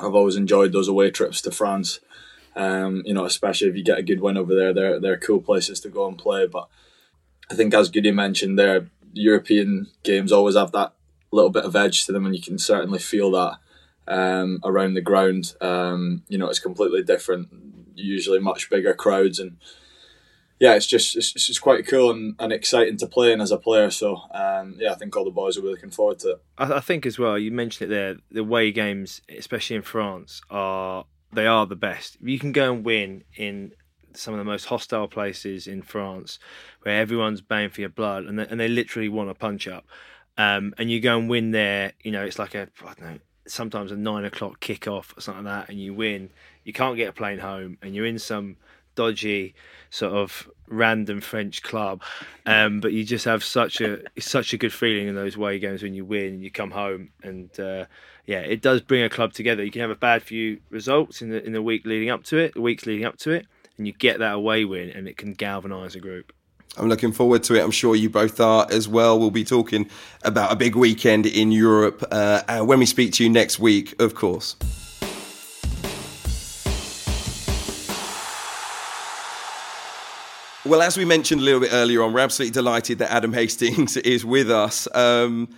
I've 0.00 0.14
always 0.14 0.36
enjoyed 0.36 0.72
those 0.72 0.88
away 0.88 1.10
trips 1.10 1.40
to 1.42 1.50
France. 1.50 2.00
Um, 2.56 3.02
you 3.04 3.14
know, 3.14 3.24
especially 3.24 3.68
if 3.68 3.76
you 3.76 3.82
get 3.82 3.98
a 3.98 4.02
good 4.02 4.20
win 4.20 4.36
over 4.36 4.54
there, 4.54 4.72
they're 4.72 5.00
they're 5.00 5.18
cool 5.18 5.40
places 5.40 5.80
to 5.80 5.88
go 5.88 6.06
and 6.06 6.16
play. 6.16 6.46
But 6.46 6.68
I 7.50 7.54
think, 7.54 7.74
as 7.74 7.90
Goody 7.90 8.12
mentioned, 8.12 8.58
there 8.58 8.88
European 9.12 9.88
games 10.02 10.32
always 10.32 10.56
have 10.56 10.72
that 10.72 10.92
little 11.32 11.50
bit 11.50 11.64
of 11.64 11.76
edge 11.76 12.06
to 12.06 12.12
them, 12.12 12.26
and 12.26 12.34
you 12.34 12.42
can 12.42 12.58
certainly 12.58 12.98
feel 12.98 13.30
that 13.32 13.58
um, 14.06 14.60
around 14.64 14.94
the 14.94 15.00
ground. 15.00 15.54
Um, 15.60 16.22
you 16.28 16.38
know, 16.38 16.48
it's 16.48 16.58
completely 16.60 17.02
different. 17.02 17.48
Usually, 17.94 18.38
much 18.38 18.70
bigger 18.70 18.94
crowds, 18.94 19.38
and 19.38 19.56
yeah, 20.60 20.74
it's 20.74 20.86
just 20.86 21.16
it's, 21.16 21.34
it's 21.34 21.46
just 21.46 21.60
quite 21.60 21.86
cool 21.86 22.10
and, 22.10 22.34
and 22.38 22.52
exciting 22.52 22.96
to 22.98 23.06
play 23.06 23.32
in 23.32 23.40
as 23.40 23.50
a 23.50 23.58
player. 23.58 23.90
So 23.90 24.20
um, 24.32 24.76
yeah, 24.78 24.92
I 24.92 24.94
think 24.94 25.16
all 25.16 25.24
the 25.24 25.30
boys 25.30 25.58
are 25.58 25.62
looking 25.62 25.90
forward 25.90 26.20
to 26.20 26.32
it. 26.32 26.42
I, 26.58 26.74
I 26.74 26.80
think 26.80 27.06
as 27.06 27.18
well. 27.18 27.38
You 27.38 27.50
mentioned 27.50 27.90
it 27.90 27.94
there. 27.94 28.16
The 28.30 28.40
away 28.40 28.72
games, 28.72 29.20
especially 29.28 29.76
in 29.76 29.82
France, 29.82 30.40
are 30.50 31.04
they 31.34 31.46
are 31.46 31.66
the 31.66 31.76
best. 31.76 32.16
You 32.22 32.38
can 32.38 32.52
go 32.52 32.72
and 32.72 32.84
win 32.84 33.24
in 33.36 33.72
some 34.14 34.34
of 34.34 34.38
the 34.38 34.44
most 34.44 34.66
hostile 34.66 35.08
places 35.08 35.66
in 35.66 35.82
France, 35.82 36.38
where 36.82 37.00
everyone's 37.00 37.40
baying 37.40 37.70
for 37.70 37.80
your 37.80 37.90
blood, 37.90 38.24
and 38.24 38.38
they, 38.38 38.46
and 38.46 38.58
they 38.58 38.68
literally 38.68 39.08
want 39.08 39.30
a 39.30 39.34
punch 39.34 39.66
up. 39.66 39.86
Um, 40.36 40.74
and 40.78 40.90
you 40.90 41.00
go 41.00 41.18
and 41.18 41.28
win 41.28 41.50
there. 41.50 41.92
You 42.02 42.12
know, 42.12 42.24
it's 42.24 42.38
like 42.38 42.54
a 42.54 42.68
I 42.82 42.94
don't 42.94 43.00
know, 43.00 43.18
sometimes 43.46 43.92
a 43.92 43.96
nine 43.96 44.24
o'clock 44.24 44.60
kickoff 44.60 45.16
or 45.16 45.20
something 45.20 45.44
like 45.44 45.66
that, 45.66 45.70
and 45.70 45.80
you 45.80 45.94
win. 45.94 46.30
You 46.64 46.72
can't 46.72 46.96
get 46.96 47.08
a 47.08 47.12
plane 47.12 47.38
home, 47.38 47.78
and 47.82 47.94
you're 47.94 48.06
in 48.06 48.18
some 48.18 48.56
dodgy 48.94 49.54
sort 49.90 50.12
of 50.12 50.48
random 50.66 51.20
French 51.20 51.62
club, 51.62 52.02
um, 52.46 52.80
but 52.80 52.92
you 52.92 53.04
just 53.04 53.24
have 53.24 53.44
such 53.44 53.80
a 53.80 54.00
such 54.18 54.52
a 54.52 54.56
good 54.56 54.72
feeling 54.72 55.08
in 55.08 55.14
those 55.14 55.36
away 55.36 55.58
games 55.58 55.82
when 55.82 55.94
you 55.94 56.04
win. 56.04 56.40
You 56.40 56.50
come 56.50 56.70
home, 56.70 57.10
and 57.22 57.58
uh, 57.60 57.86
yeah, 58.26 58.40
it 58.40 58.62
does 58.62 58.80
bring 58.80 59.02
a 59.02 59.08
club 59.08 59.32
together. 59.32 59.64
You 59.64 59.70
can 59.70 59.82
have 59.82 59.90
a 59.90 59.96
bad 59.96 60.22
few 60.22 60.60
results 60.70 61.22
in 61.22 61.30
the 61.30 61.44
in 61.44 61.52
the 61.52 61.62
week 61.62 61.86
leading 61.86 62.10
up 62.10 62.24
to 62.24 62.38
it, 62.38 62.54
the 62.54 62.60
weeks 62.60 62.86
leading 62.86 63.04
up 63.04 63.16
to 63.18 63.30
it, 63.30 63.46
and 63.76 63.86
you 63.86 63.92
get 63.92 64.18
that 64.18 64.34
away 64.34 64.64
win, 64.64 64.90
and 64.90 65.08
it 65.08 65.16
can 65.16 65.32
galvanise 65.32 65.94
a 65.94 66.00
group. 66.00 66.32
I'm 66.76 66.88
looking 66.88 67.12
forward 67.12 67.44
to 67.44 67.54
it. 67.54 67.62
I'm 67.62 67.70
sure 67.70 67.94
you 67.94 68.10
both 68.10 68.40
are 68.40 68.66
as 68.70 68.88
well. 68.88 69.18
We'll 69.18 69.30
be 69.30 69.44
talking 69.44 69.88
about 70.22 70.50
a 70.50 70.56
big 70.56 70.74
weekend 70.74 71.24
in 71.24 71.52
Europe 71.52 72.02
uh, 72.10 72.64
when 72.64 72.80
we 72.80 72.86
speak 72.86 73.12
to 73.14 73.24
you 73.24 73.30
next 73.30 73.60
week, 73.60 73.94
of 74.00 74.16
course. 74.16 74.56
Well, 80.66 80.80
as 80.80 80.96
we 80.96 81.04
mentioned 81.04 81.42
a 81.42 81.44
little 81.44 81.60
bit 81.60 81.74
earlier 81.74 82.02
on, 82.02 82.14
we're 82.14 82.20
absolutely 82.20 82.54
delighted 82.54 82.98
that 83.00 83.12
Adam 83.12 83.34
Hastings 83.34 83.96
is 83.98 84.24
with 84.24 84.50
us. 84.50 84.88
Um, 84.94 85.50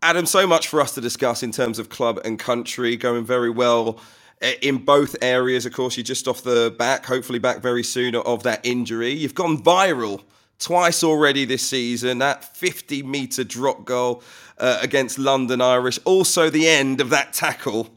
Adam, 0.00 0.26
so 0.26 0.46
much 0.46 0.68
for 0.68 0.80
us 0.80 0.94
to 0.94 1.00
discuss 1.00 1.42
in 1.42 1.50
terms 1.50 1.80
of 1.80 1.88
club 1.88 2.20
and 2.24 2.38
country, 2.38 2.94
going 2.94 3.24
very 3.24 3.50
well 3.50 3.98
eh, 4.40 4.54
in 4.62 4.78
both 4.78 5.16
areas. 5.22 5.66
Of 5.66 5.72
course, 5.72 5.96
you're 5.96 6.04
just 6.04 6.28
off 6.28 6.42
the 6.42 6.72
back, 6.78 7.04
hopefully 7.04 7.40
back 7.40 7.58
very 7.58 7.82
soon 7.82 8.14
of 8.14 8.44
that 8.44 8.64
injury. 8.64 9.10
You've 9.10 9.34
gone 9.34 9.60
viral 9.60 10.22
twice 10.60 11.02
already 11.02 11.44
this 11.44 11.68
season. 11.68 12.18
That 12.18 12.44
50 12.56 13.02
metre 13.02 13.42
drop 13.42 13.84
goal 13.84 14.22
uh, 14.58 14.78
against 14.80 15.18
London 15.18 15.60
Irish. 15.60 15.98
Also, 16.04 16.48
the 16.48 16.68
end 16.68 17.00
of 17.00 17.10
that 17.10 17.32
tackle 17.32 17.90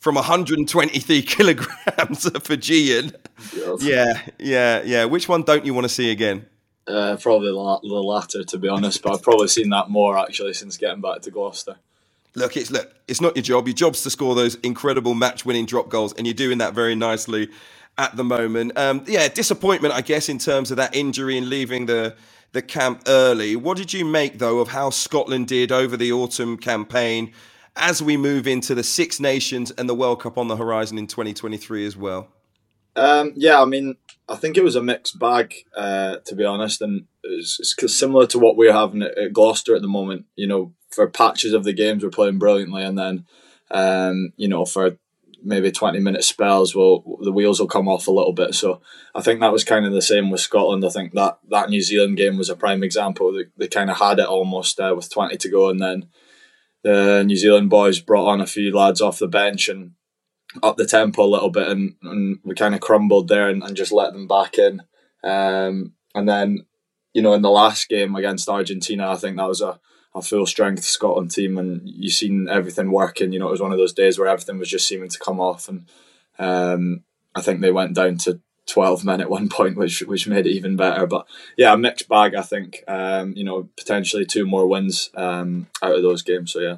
from 0.00 0.14
123 0.14 1.22
kilograms 1.22 2.28
for 2.28 2.40
Fijian. 2.40 3.12
Yes. 3.54 3.82
Yeah, 3.82 4.22
yeah, 4.38 4.82
yeah. 4.84 5.04
Which 5.04 5.28
one 5.28 5.42
don't 5.42 5.64
you 5.64 5.74
want 5.74 5.84
to 5.84 5.88
see 5.88 6.10
again? 6.10 6.46
Uh, 6.86 7.16
probably 7.16 7.48
the 7.48 7.54
latter, 7.54 8.42
to 8.42 8.58
be 8.58 8.68
honest. 8.68 9.02
But 9.02 9.14
I've 9.14 9.22
probably 9.22 9.48
seen 9.48 9.68
that 9.70 9.90
more 9.90 10.18
actually 10.18 10.54
since 10.54 10.76
getting 10.76 11.00
back 11.00 11.20
to 11.22 11.30
Gloucester. 11.30 11.76
Look, 12.34 12.56
it's 12.56 12.70
look, 12.70 12.92
it's 13.06 13.20
not 13.20 13.36
your 13.36 13.42
job. 13.42 13.66
Your 13.66 13.74
job's 13.74 14.02
to 14.04 14.10
score 14.10 14.34
those 14.34 14.54
incredible 14.56 15.14
match-winning 15.14 15.66
drop 15.66 15.88
goals, 15.88 16.12
and 16.14 16.26
you're 16.26 16.34
doing 16.34 16.58
that 16.58 16.74
very 16.74 16.94
nicely 16.94 17.48
at 17.98 18.16
the 18.16 18.24
moment. 18.24 18.76
Um, 18.78 19.04
yeah, 19.06 19.28
disappointment, 19.28 19.94
I 19.94 20.00
guess, 20.00 20.28
in 20.28 20.38
terms 20.38 20.70
of 20.70 20.76
that 20.78 20.94
injury 20.94 21.36
and 21.36 21.48
leaving 21.48 21.86
the 21.86 22.16
the 22.52 22.62
camp 22.62 23.02
early. 23.06 23.54
What 23.56 23.76
did 23.76 23.92
you 23.92 24.04
make 24.04 24.38
though 24.38 24.58
of 24.58 24.68
how 24.68 24.90
Scotland 24.90 25.48
did 25.48 25.70
over 25.70 25.96
the 25.96 26.12
autumn 26.12 26.56
campaign? 26.56 27.32
As 27.76 28.02
we 28.02 28.16
move 28.16 28.46
into 28.46 28.74
the 28.74 28.82
Six 28.82 29.20
Nations 29.20 29.70
and 29.72 29.88
the 29.88 29.94
World 29.94 30.20
Cup 30.20 30.38
on 30.38 30.48
the 30.48 30.56
horizon 30.56 30.98
in 30.98 31.06
2023 31.06 31.86
as 31.86 31.96
well? 31.96 32.28
Um, 32.96 33.32
yeah, 33.36 33.60
I 33.60 33.64
mean, 33.64 33.96
I 34.28 34.36
think 34.36 34.56
it 34.56 34.64
was 34.64 34.76
a 34.76 34.82
mixed 34.82 35.18
bag, 35.18 35.54
uh, 35.76 36.16
to 36.24 36.34
be 36.34 36.44
honest, 36.44 36.82
and 36.82 37.06
it's, 37.22 37.58
it's, 37.60 37.94
similar 37.96 38.26
to 38.28 38.38
what 38.38 38.56
we're 38.56 38.72
having 38.72 39.02
at, 39.02 39.16
at, 39.16 39.32
Gloucester 39.32 39.74
at 39.76 39.82
the 39.82 39.88
moment. 39.88 40.26
You 40.34 40.46
know, 40.46 40.74
for 40.90 41.08
patches 41.08 41.52
of 41.52 41.64
the 41.64 41.72
games, 41.72 42.02
we're 42.02 42.10
playing 42.10 42.38
brilliantly, 42.38 42.82
and 42.82 42.98
then, 42.98 43.26
um, 43.70 44.32
you 44.36 44.48
know, 44.48 44.64
for 44.64 44.98
maybe 45.42 45.70
20 45.70 46.00
minute 46.00 46.24
spells 46.24 46.74
will 46.74 47.18
the 47.22 47.32
wheels 47.32 47.60
will 47.60 47.66
come 47.66 47.88
off 47.88 48.06
a 48.06 48.10
little 48.10 48.32
bit 48.32 48.54
so 48.54 48.80
i 49.14 49.22
think 49.22 49.40
that 49.40 49.52
was 49.52 49.64
kind 49.64 49.86
of 49.86 49.92
the 49.92 50.02
same 50.02 50.30
with 50.30 50.38
scotland 50.40 50.84
i 50.84 50.88
think 50.90 51.14
that 51.14 51.38
that 51.48 51.70
new 51.70 51.80
zealand 51.80 52.16
game 52.16 52.36
was 52.36 52.50
a 52.50 52.56
prime 52.56 52.82
example 52.82 53.32
they, 53.32 53.44
they 53.56 53.66
kind 53.66 53.90
of 53.90 53.96
had 53.96 54.18
it 54.18 54.26
almost 54.26 54.78
uh, 54.78 54.92
with 54.94 55.10
20 55.10 55.36
to 55.38 55.48
go 55.48 55.70
and 55.70 55.80
then 55.80 56.06
the 56.82 57.22
new 57.24 57.36
zealand 57.36 57.70
boys 57.70 58.00
brought 58.00 58.28
on 58.28 58.40
a 58.40 58.46
few 58.46 58.74
lads 58.74 59.00
off 59.00 59.18
the 59.18 59.28
bench 59.28 59.68
and 59.68 59.92
up 60.62 60.76
the 60.76 60.86
tempo 60.86 61.22
a 61.22 61.24
little 61.24 61.50
bit 61.50 61.68
and, 61.68 61.94
and 62.02 62.38
we 62.44 62.54
kind 62.54 62.74
of 62.74 62.80
crumbled 62.80 63.28
there 63.28 63.48
and, 63.48 63.62
and 63.62 63.76
just 63.76 63.92
let 63.92 64.12
them 64.12 64.26
back 64.26 64.58
in 64.58 64.82
um, 65.22 65.92
and 66.14 66.28
then 66.28 66.66
you 67.12 67.22
know 67.22 67.34
in 67.34 67.42
the 67.42 67.50
last 67.50 67.88
game 67.88 68.16
against 68.16 68.48
argentina 68.48 69.10
i 69.10 69.16
think 69.16 69.36
that 69.36 69.48
was 69.48 69.60
a 69.60 69.78
a 70.14 70.22
full 70.22 70.46
strength 70.46 70.84
Scotland 70.84 71.30
team, 71.30 71.58
and 71.58 71.82
you 71.84 72.10
seen 72.10 72.48
everything 72.48 72.90
working. 72.90 73.32
You 73.32 73.38
know, 73.38 73.48
it 73.48 73.52
was 73.52 73.60
one 73.60 73.72
of 73.72 73.78
those 73.78 73.92
days 73.92 74.18
where 74.18 74.28
everything 74.28 74.58
was 74.58 74.68
just 74.68 74.86
seeming 74.86 75.08
to 75.08 75.18
come 75.18 75.40
off, 75.40 75.68
and 75.68 75.88
um, 76.38 77.04
I 77.34 77.40
think 77.40 77.60
they 77.60 77.70
went 77.70 77.94
down 77.94 78.18
to 78.18 78.40
twelve 78.70 79.04
men 79.04 79.20
at 79.20 79.30
one 79.30 79.48
point, 79.48 79.76
which 79.76 80.00
which 80.00 80.26
made 80.26 80.46
it 80.46 80.52
even 80.52 80.76
better. 80.76 81.06
But 81.06 81.26
yeah, 81.56 81.72
a 81.72 81.76
mixed 81.76 82.08
bag. 82.08 82.34
I 82.34 82.42
think 82.42 82.84
um, 82.88 83.32
you 83.36 83.44
know 83.44 83.68
potentially 83.76 84.24
two 84.24 84.46
more 84.46 84.66
wins 84.66 85.10
um, 85.14 85.66
out 85.82 85.96
of 85.96 86.02
those 86.02 86.22
games. 86.22 86.52
So 86.52 86.60
yeah. 86.60 86.76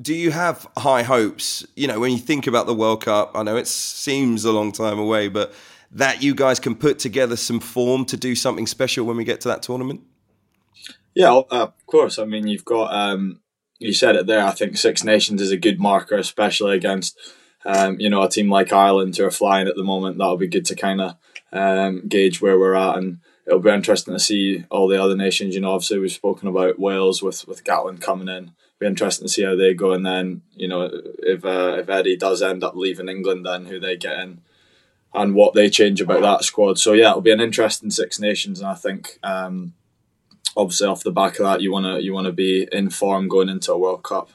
Do 0.00 0.14
you 0.14 0.30
have 0.30 0.66
high 0.78 1.02
hopes? 1.02 1.66
You 1.76 1.86
know, 1.86 2.00
when 2.00 2.12
you 2.12 2.18
think 2.18 2.46
about 2.46 2.66
the 2.66 2.74
World 2.74 3.04
Cup, 3.04 3.32
I 3.34 3.42
know 3.42 3.56
it 3.56 3.68
seems 3.68 4.46
a 4.46 4.52
long 4.52 4.72
time 4.72 4.98
away, 4.98 5.28
but 5.28 5.52
that 5.90 6.22
you 6.22 6.34
guys 6.34 6.58
can 6.58 6.74
put 6.74 6.98
together 6.98 7.36
some 7.36 7.60
form 7.60 8.04
to 8.06 8.16
do 8.16 8.34
something 8.34 8.66
special 8.66 9.04
when 9.04 9.16
we 9.16 9.24
get 9.24 9.40
to 9.42 9.48
that 9.48 9.62
tournament. 9.62 10.00
Yeah, 11.14 11.32
uh, 11.32 11.44
of 11.50 11.86
course. 11.86 12.18
I 12.18 12.24
mean, 12.24 12.46
you've 12.46 12.64
got 12.64 12.94
um, 12.94 13.40
you 13.78 13.92
said 13.92 14.16
it 14.16 14.26
there. 14.26 14.44
I 14.44 14.52
think 14.52 14.76
Six 14.76 15.04
Nations 15.04 15.42
is 15.42 15.50
a 15.50 15.56
good 15.56 15.80
marker, 15.80 16.16
especially 16.16 16.76
against 16.76 17.18
um, 17.64 18.00
you 18.00 18.10
know 18.10 18.22
a 18.22 18.28
team 18.28 18.50
like 18.50 18.72
Ireland 18.72 19.16
who 19.16 19.24
are 19.24 19.30
flying 19.30 19.68
at 19.68 19.76
the 19.76 19.84
moment. 19.84 20.18
That'll 20.18 20.36
be 20.36 20.48
good 20.48 20.64
to 20.66 20.76
kind 20.76 21.00
of 21.00 21.16
um, 21.52 22.06
gauge 22.08 22.40
where 22.40 22.58
we're 22.58 22.74
at, 22.74 22.96
and 22.96 23.18
it'll 23.46 23.60
be 23.60 23.70
interesting 23.70 24.14
to 24.14 24.20
see 24.20 24.64
all 24.70 24.88
the 24.88 25.02
other 25.02 25.16
nations. 25.16 25.54
You 25.54 25.60
know, 25.60 25.72
obviously 25.72 25.98
we've 25.98 26.12
spoken 26.12 26.48
about 26.48 26.78
Wales 26.78 27.22
with 27.22 27.46
with 27.46 27.64
Gatland 27.64 28.00
coming 28.00 28.28
in. 28.28 28.52
Be 28.78 28.86
interesting 28.86 29.26
to 29.26 29.32
see 29.32 29.42
how 29.42 29.56
they 29.56 29.74
go, 29.74 29.92
and 29.92 30.06
then 30.06 30.42
you 30.54 30.68
know 30.68 30.90
if 31.18 31.44
uh, 31.44 31.76
if 31.78 31.88
Eddie 31.88 32.16
does 32.16 32.42
end 32.42 32.64
up 32.64 32.74
leaving 32.76 33.08
England, 33.08 33.44
then 33.44 33.66
who 33.66 33.78
they 33.78 33.96
get 33.96 34.18
in. 34.20 34.40
And 35.12 35.34
what 35.34 35.54
they 35.54 35.68
change 35.68 36.00
about 36.00 36.22
that 36.22 36.44
squad. 36.44 36.78
So 36.78 36.92
yeah, 36.92 37.10
it'll 37.10 37.20
be 37.20 37.32
an 37.32 37.40
interesting 37.40 37.90
Six 37.90 38.20
Nations, 38.20 38.60
and 38.60 38.68
I 38.68 38.74
think 38.74 39.18
um, 39.24 39.74
obviously 40.56 40.86
off 40.86 41.02
the 41.02 41.10
back 41.10 41.38
of 41.38 41.46
that, 41.46 41.60
you 41.60 41.72
want 41.72 41.86
to 41.86 42.02
you 42.02 42.12
want 42.12 42.26
to 42.26 42.32
be 42.32 42.68
in 42.70 42.90
form 42.90 43.28
going 43.28 43.48
into 43.48 43.72
a 43.72 43.78
World 43.78 44.04
Cup. 44.04 44.30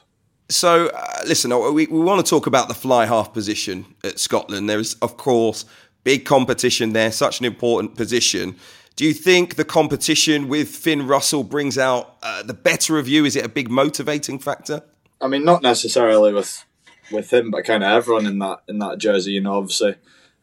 So, 0.48 0.88
uh, 0.88 1.22
listen, 1.26 1.50
uh, 1.52 1.58
we, 1.70 1.86
we 1.86 2.00
want 2.00 2.24
to 2.24 2.28
talk 2.28 2.46
about 2.46 2.68
the 2.68 2.74
fly 2.74 3.06
half 3.06 3.32
position 3.32 3.86
at 4.04 4.18
Scotland. 4.18 4.70
There 4.70 4.78
is, 4.78 4.94
of 5.02 5.16
course, 5.16 5.64
big 6.04 6.24
competition 6.24 6.92
there, 6.92 7.10
such 7.10 7.40
an 7.40 7.46
important 7.46 7.96
position. 7.96 8.56
Do 8.94 9.04
you 9.04 9.12
think 9.12 9.56
the 9.56 9.64
competition 9.64 10.48
with 10.48 10.68
Finn 10.68 11.06
Russell 11.06 11.42
brings 11.42 11.76
out 11.76 12.16
uh, 12.22 12.42
the 12.42 12.54
better 12.54 12.98
of 12.98 13.08
you? 13.08 13.24
Is 13.24 13.36
it 13.36 13.44
a 13.44 13.48
big 13.48 13.68
motivating 13.68 14.38
factor? 14.38 14.82
I 15.20 15.28
mean, 15.28 15.44
not 15.44 15.62
necessarily 15.62 16.32
with 16.32 16.64
with 17.12 17.32
him, 17.32 17.50
but 17.50 17.64
kind 17.64 17.82
of 17.82 17.90
everyone 17.90 18.26
in 18.26 18.38
that 18.38 18.60
in 18.68 18.78
that 18.78 18.98
jersey. 18.98 19.32
You 19.32 19.40
know, 19.40 19.58
obviously, 19.58 19.96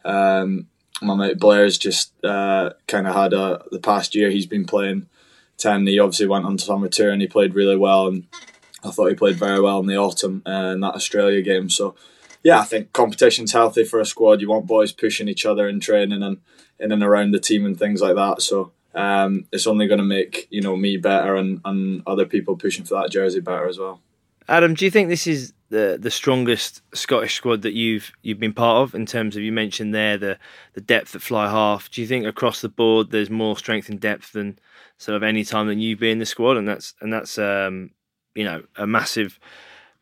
um, 0.06 0.68
my 1.02 1.16
mate 1.16 1.39
Blair's 1.39 1.78
just 1.78 2.13
uh, 2.24 2.72
kind 2.88 3.08
of 3.08 3.16
had 3.16 3.34
a 3.34 3.63
the 3.72 3.80
past 3.80 4.16
year 4.16 4.30
he's 4.30 4.46
been 4.46 4.66
playing 4.66 5.08
10. 5.58 5.88
He 5.88 6.00
obviously 6.00 6.28
went 6.28 6.46
on 6.46 6.58
to 6.58 6.63
summer 6.63 6.89
tour 6.89 7.10
and 7.10 7.22
He 7.22 7.28
played 7.28 7.56
really 7.56 7.78
well, 7.78 8.08
and 8.08 8.28
I 8.84 8.91
thought 8.91 9.10
he 9.10 9.15
played 9.15 9.36
very 9.36 9.60
well 9.60 9.80
in 9.80 9.88
the 9.88 9.98
autumn 9.98 10.41
uh, 10.46 10.72
in 10.74 10.82
that 10.82 10.96
Australia 10.96 11.41
game. 11.41 11.69
So, 11.69 11.96
yeah, 12.43 12.60
I 12.60 12.63
think 12.63 12.93
competition's 12.93 13.54
healthy 13.54 13.84
for 13.84 14.00
a 14.00 14.06
squad. 14.06 14.41
You 14.41 14.50
want 14.50 14.67
boys 14.67 14.91
pushing 14.91 15.28
each 15.28 15.46
other 15.46 15.67
in 15.67 15.80
training 15.80 16.24
and 16.24 16.38
in 16.80 16.91
and 16.91 17.04
around 17.04 17.32
the 17.32 17.39
team 17.39 17.65
and 17.65 17.78
things 17.78 18.02
like 18.02 18.15
that. 18.15 18.41
So, 18.41 18.72
um, 18.96 19.46
it's 19.52 19.67
only 19.67 19.88
going 19.88 20.00
to 20.00 20.06
make 20.06 20.48
you 20.50 20.62
know 20.62 20.76
me 20.76 20.98
better 20.98 21.36
and, 21.36 21.62
and 21.65 22.04
other 22.06 22.26
people 22.26 22.56
pushing 22.56 22.86
for 22.86 23.02
that 23.02 23.12
jersey 23.12 23.39
better 23.39 23.67
as 23.67 23.80
well. 23.80 24.02
Adam, 24.48 24.74
do 24.74 24.86
you 24.86 24.91
think 24.91 25.10
this 25.10 25.28
is 25.28 25.54
the 25.69 25.98
the 26.00 26.12
strongest 26.12 26.82
Scottish 26.93 27.36
squad 27.36 27.62
that 27.62 27.74
you've 27.74 28.12
you've 28.22 28.39
been 28.39 28.54
part 28.54 28.84
of 28.84 28.93
in 28.93 29.06
terms 29.06 29.36
of 29.36 29.41
you 29.41 29.52
mentioned 29.52 29.96
there 29.96 30.17
the 30.17 30.38
the 30.74 30.82
depth 30.82 31.15
at 31.15 31.22
fly 31.22 31.50
half? 31.50 31.89
Do 31.89 32.02
you 32.02 32.08
think 32.08 32.26
across 32.26 32.62
the 32.62 32.69
board 32.69 33.12
there's 33.12 33.30
more 33.30 33.58
strength 33.58 33.89
and 33.89 34.00
depth 34.00 34.34
than 34.34 34.60
sort 34.98 35.15
of 35.15 35.24
any 35.24 35.43
time 35.43 35.67
than 35.67 35.80
you've 35.80 36.00
been 36.00 36.13
in 36.13 36.19
the 36.19 36.26
squad, 36.26 36.58
and 36.58 36.67
that's 36.67 36.93
and 37.02 37.12
that's 37.12 37.38
um, 37.38 37.91
you 38.36 38.43
know 38.43 38.63
a 38.76 38.88
massive 38.88 39.39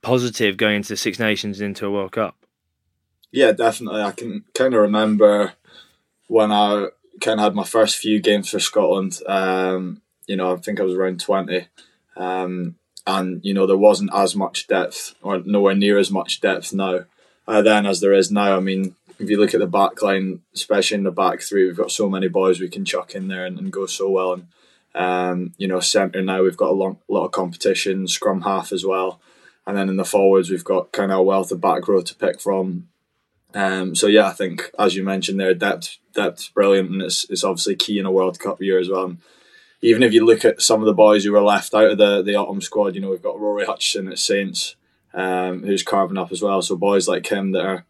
positive 0.01 0.57
going 0.57 0.77
into 0.77 0.89
the 0.89 0.97
Six 0.97 1.19
Nations 1.19 1.61
into 1.61 1.85
a 1.85 1.91
World 1.91 2.11
Cup. 2.11 2.35
Yeah, 3.31 3.51
definitely. 3.51 4.01
I 4.01 4.11
can 4.11 4.43
kind 4.53 4.73
of 4.73 4.81
remember 4.81 5.53
when 6.27 6.51
I 6.51 6.87
kind 7.21 7.39
of 7.39 7.43
had 7.43 7.55
my 7.55 7.63
first 7.63 7.97
few 7.97 8.19
games 8.19 8.49
for 8.49 8.59
Scotland. 8.59 9.19
Um, 9.27 10.01
you 10.27 10.35
know, 10.35 10.53
I 10.53 10.57
think 10.57 10.79
I 10.79 10.83
was 10.83 10.93
around 10.93 11.19
twenty, 11.19 11.67
um, 12.15 12.75
and 13.07 13.43
you 13.43 13.53
know 13.53 13.67
there 13.67 13.77
wasn't 13.77 14.13
as 14.13 14.35
much 14.35 14.67
depth, 14.67 15.15
or 15.21 15.39
nowhere 15.39 15.75
near 15.75 15.97
as 15.97 16.11
much 16.11 16.41
depth 16.41 16.73
now 16.73 17.05
uh, 17.47 17.61
then 17.61 17.85
as 17.85 17.99
there 17.99 18.13
is 18.13 18.31
now. 18.31 18.55
I 18.55 18.59
mean, 18.59 18.95
if 19.19 19.29
you 19.29 19.37
look 19.37 19.53
at 19.53 19.59
the 19.59 19.67
back 19.67 20.01
line, 20.01 20.41
especially 20.53 20.95
in 20.95 21.03
the 21.03 21.11
back 21.11 21.41
three, 21.41 21.65
we've 21.65 21.77
got 21.77 21.91
so 21.91 22.09
many 22.09 22.27
boys 22.27 22.59
we 22.59 22.69
can 22.69 22.85
chuck 22.85 23.15
in 23.15 23.27
there 23.27 23.45
and, 23.45 23.59
and 23.59 23.71
go 23.71 23.85
so 23.85 24.09
well. 24.09 24.33
And 24.33 24.47
um, 24.95 25.53
you 25.57 25.67
know, 25.67 25.79
centre 25.79 26.21
now 26.21 26.43
we've 26.43 26.57
got 26.57 26.71
a 26.71 26.73
long, 26.73 26.99
lot 27.07 27.25
of 27.25 27.31
competition, 27.31 28.07
scrum 28.07 28.41
half 28.41 28.71
as 28.71 28.85
well, 28.85 29.21
and 29.65 29.77
then 29.77 29.89
in 29.89 29.97
the 29.97 30.05
forwards 30.05 30.49
we've 30.49 30.63
got 30.63 30.91
kind 30.91 31.11
of 31.11 31.19
a 31.19 31.23
wealth 31.23 31.51
of 31.51 31.61
back 31.61 31.87
row 31.87 32.01
to 32.01 32.15
pick 32.15 32.41
from. 32.41 32.89
Um, 33.53 33.95
so 33.95 34.07
yeah, 34.07 34.27
I 34.27 34.33
think 34.33 34.71
as 34.79 34.95
you 34.95 35.03
mentioned 35.03 35.39
there, 35.39 35.53
depth 35.53 35.97
depth's 36.13 36.49
brilliant, 36.49 36.91
and 36.91 37.01
it's 37.01 37.29
it's 37.29 37.43
obviously 37.43 37.75
key 37.75 37.99
in 37.99 38.05
a 38.05 38.11
World 38.11 38.39
Cup 38.39 38.61
year 38.61 38.79
as 38.79 38.89
well. 38.89 39.05
And 39.05 39.17
even 39.81 40.03
if 40.03 40.13
you 40.13 40.25
look 40.25 40.45
at 40.45 40.61
some 40.61 40.81
of 40.81 40.85
the 40.85 40.93
boys 40.93 41.23
who 41.23 41.31
were 41.31 41.41
left 41.41 41.73
out 41.73 41.91
of 41.91 41.97
the 41.97 42.21
the 42.21 42.35
autumn 42.35 42.61
squad, 42.61 42.95
you 42.95 43.01
know 43.01 43.09
we've 43.09 43.21
got 43.21 43.39
Rory 43.39 43.65
Hutchinson 43.65 44.11
at 44.11 44.19
Saints, 44.19 44.75
um, 45.13 45.63
who's 45.63 45.83
carving 45.83 46.17
up 46.17 46.31
as 46.31 46.41
well. 46.41 46.61
So 46.61 46.75
boys 46.75 47.07
like 47.07 47.27
him 47.27 47.51
that 47.51 47.65
are 47.65 47.85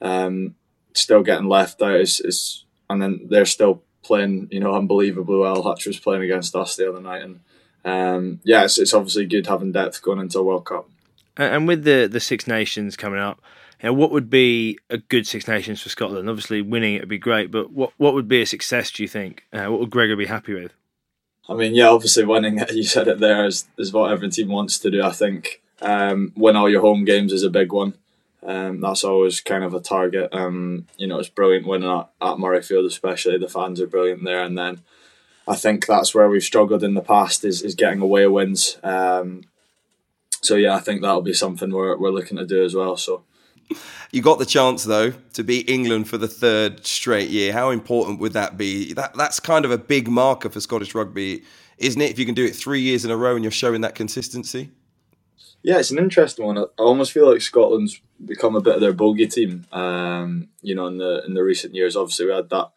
um, 0.00 0.54
still 0.94 1.22
getting 1.22 1.48
left 1.48 1.82
out 1.82 2.00
is, 2.00 2.20
is 2.20 2.64
and 2.88 3.00
then 3.00 3.26
they're 3.28 3.46
still 3.46 3.82
playing, 4.04 4.48
you 4.50 4.60
know, 4.60 4.74
unbelievably 4.74 5.38
well. 5.38 5.62
Hutch 5.62 5.86
was 5.86 5.98
playing 5.98 6.22
against 6.22 6.54
us 6.54 6.76
the 6.76 6.88
other 6.88 7.00
night, 7.00 7.22
and 7.22 7.40
um, 7.84 8.40
yeah, 8.44 8.64
it's, 8.64 8.78
it's 8.78 8.94
obviously 8.94 9.26
good 9.26 9.46
having 9.46 9.72
depth 9.72 10.02
going 10.02 10.20
into 10.20 10.38
a 10.38 10.42
World 10.42 10.66
Cup. 10.66 10.88
And 11.36 11.66
with 11.66 11.84
the 11.84 12.06
the 12.06 12.20
Six 12.20 12.46
Nations 12.46 12.96
coming 12.96 13.18
up, 13.18 13.40
you 13.82 13.88
know, 13.88 13.94
what 13.94 14.12
would 14.12 14.30
be 14.30 14.78
a 14.88 14.98
good 14.98 15.26
Six 15.26 15.48
Nations 15.48 15.82
for 15.82 15.88
Scotland? 15.88 16.28
Obviously, 16.28 16.62
winning 16.62 16.94
it 16.94 17.00
would 17.00 17.08
be 17.08 17.18
great, 17.18 17.50
but 17.50 17.72
what 17.72 17.92
what 17.96 18.14
would 18.14 18.28
be 18.28 18.42
a 18.42 18.46
success? 18.46 18.90
Do 18.90 19.02
you 19.02 19.08
think? 19.08 19.44
Uh, 19.52 19.66
what 19.66 19.80
would 19.80 19.90
Gregor 19.90 20.16
be 20.16 20.26
happy 20.26 20.54
with? 20.54 20.72
I 21.48 21.54
mean, 21.54 21.74
yeah, 21.74 21.88
obviously 21.88 22.24
winning 22.24 22.58
it. 22.60 22.72
You 22.72 22.84
said 22.84 23.08
it 23.08 23.18
there 23.18 23.44
is 23.44 23.66
is 23.76 23.92
what 23.92 24.12
every 24.12 24.30
team 24.30 24.48
wants 24.48 24.78
to 24.78 24.90
do. 24.90 25.02
I 25.02 25.10
think 25.10 25.62
um, 25.82 26.32
win 26.36 26.56
all 26.56 26.70
your 26.70 26.80
home 26.80 27.04
games 27.04 27.32
is 27.32 27.42
a 27.42 27.50
big 27.50 27.72
one. 27.72 27.94
Um, 28.44 28.80
that's 28.80 29.04
always 29.04 29.40
kind 29.40 29.64
of 29.64 29.74
a 29.74 29.80
target. 29.80 30.28
Um, 30.32 30.86
you 30.96 31.06
know, 31.06 31.18
it's 31.18 31.28
brilliant 31.28 31.66
winning 31.66 31.90
at, 31.90 32.10
at 32.20 32.36
Murrayfield, 32.36 32.86
especially 32.86 33.38
the 33.38 33.48
fans 33.48 33.80
are 33.80 33.86
brilliant 33.86 34.24
there. 34.24 34.42
And 34.42 34.56
then 34.58 34.82
I 35.48 35.56
think 35.56 35.86
that's 35.86 36.14
where 36.14 36.28
we've 36.28 36.42
struggled 36.42 36.84
in 36.84 36.94
the 36.94 37.00
past 37.00 37.44
is, 37.44 37.62
is 37.62 37.74
getting 37.74 38.00
away 38.00 38.26
wins. 38.26 38.78
Um, 38.82 39.44
so 40.42 40.56
yeah, 40.56 40.74
I 40.74 40.80
think 40.80 41.00
that'll 41.00 41.22
be 41.22 41.32
something 41.32 41.70
we're 41.70 41.96
we're 41.96 42.10
looking 42.10 42.36
to 42.36 42.46
do 42.46 42.64
as 42.64 42.74
well. 42.74 42.96
So. 42.96 43.24
You 44.12 44.20
got 44.20 44.38
the 44.38 44.46
chance 44.46 44.84
though 44.84 45.12
to 45.32 45.42
beat 45.42 45.70
England 45.70 46.06
for 46.06 46.18
the 46.18 46.28
third 46.28 46.86
straight 46.86 47.30
year. 47.30 47.52
How 47.52 47.70
important 47.70 48.20
would 48.20 48.34
that 48.34 48.58
be? 48.58 48.92
That 48.92 49.14
that's 49.14 49.40
kind 49.40 49.64
of 49.64 49.70
a 49.70 49.78
big 49.78 50.06
marker 50.06 50.50
for 50.50 50.60
Scottish 50.60 50.94
rugby, 50.94 51.44
isn't 51.78 52.00
it? 52.00 52.10
If 52.10 52.18
you 52.18 52.26
can 52.26 52.34
do 52.34 52.44
it 52.44 52.54
three 52.54 52.80
years 52.80 53.06
in 53.06 53.10
a 53.10 53.16
row 53.16 53.34
and 53.34 53.42
you're 53.42 53.50
showing 53.50 53.80
that 53.80 53.94
consistency. 53.94 54.70
Yeah, 55.64 55.78
it's 55.78 55.90
an 55.90 55.98
interesting 55.98 56.44
one. 56.44 56.58
I 56.58 56.66
almost 56.76 57.12
feel 57.12 57.32
like 57.32 57.40
Scotland's 57.40 57.98
become 58.22 58.54
a 58.54 58.60
bit 58.60 58.74
of 58.74 58.82
their 58.82 58.92
bogey 58.92 59.26
team. 59.26 59.64
Um, 59.72 60.48
you 60.60 60.74
know, 60.74 60.86
in 60.86 60.98
the 60.98 61.24
in 61.24 61.32
the 61.32 61.42
recent 61.42 61.74
years, 61.74 61.96
obviously 61.96 62.26
we 62.26 62.32
had 62.32 62.50
that 62.50 62.70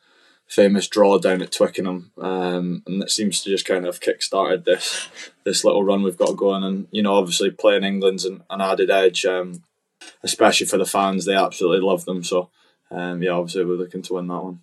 famous 0.47 0.87
draw 0.87 1.19
down 1.19 1.41
at 1.41 1.51
Twickenham, 1.51 2.11
um, 2.17 2.83
and 2.87 3.03
it 3.03 3.11
seems 3.11 3.43
to 3.43 3.49
just 3.49 3.65
kind 3.65 3.85
of 3.85 3.99
kick-started 3.99 4.63
this 4.63 5.09
this 5.43 5.65
little 5.65 5.83
run 5.83 6.01
we've 6.01 6.17
got 6.17 6.37
going. 6.37 6.63
And 6.63 6.87
you 6.91 7.03
know, 7.03 7.15
obviously 7.15 7.51
playing 7.51 7.83
England's 7.83 8.23
an, 8.23 8.41
an 8.49 8.61
added 8.61 8.89
edge, 8.89 9.25
um, 9.25 9.63
especially 10.23 10.67
for 10.67 10.77
the 10.77 10.85
fans. 10.85 11.25
They 11.25 11.35
absolutely 11.35 11.85
love 11.85 12.05
them. 12.05 12.23
So 12.23 12.51
um, 12.89 13.21
yeah, 13.21 13.31
obviously 13.31 13.65
we're 13.65 13.73
looking 13.73 14.01
to 14.03 14.13
win 14.13 14.27
that 14.27 14.43
one. 14.43 14.61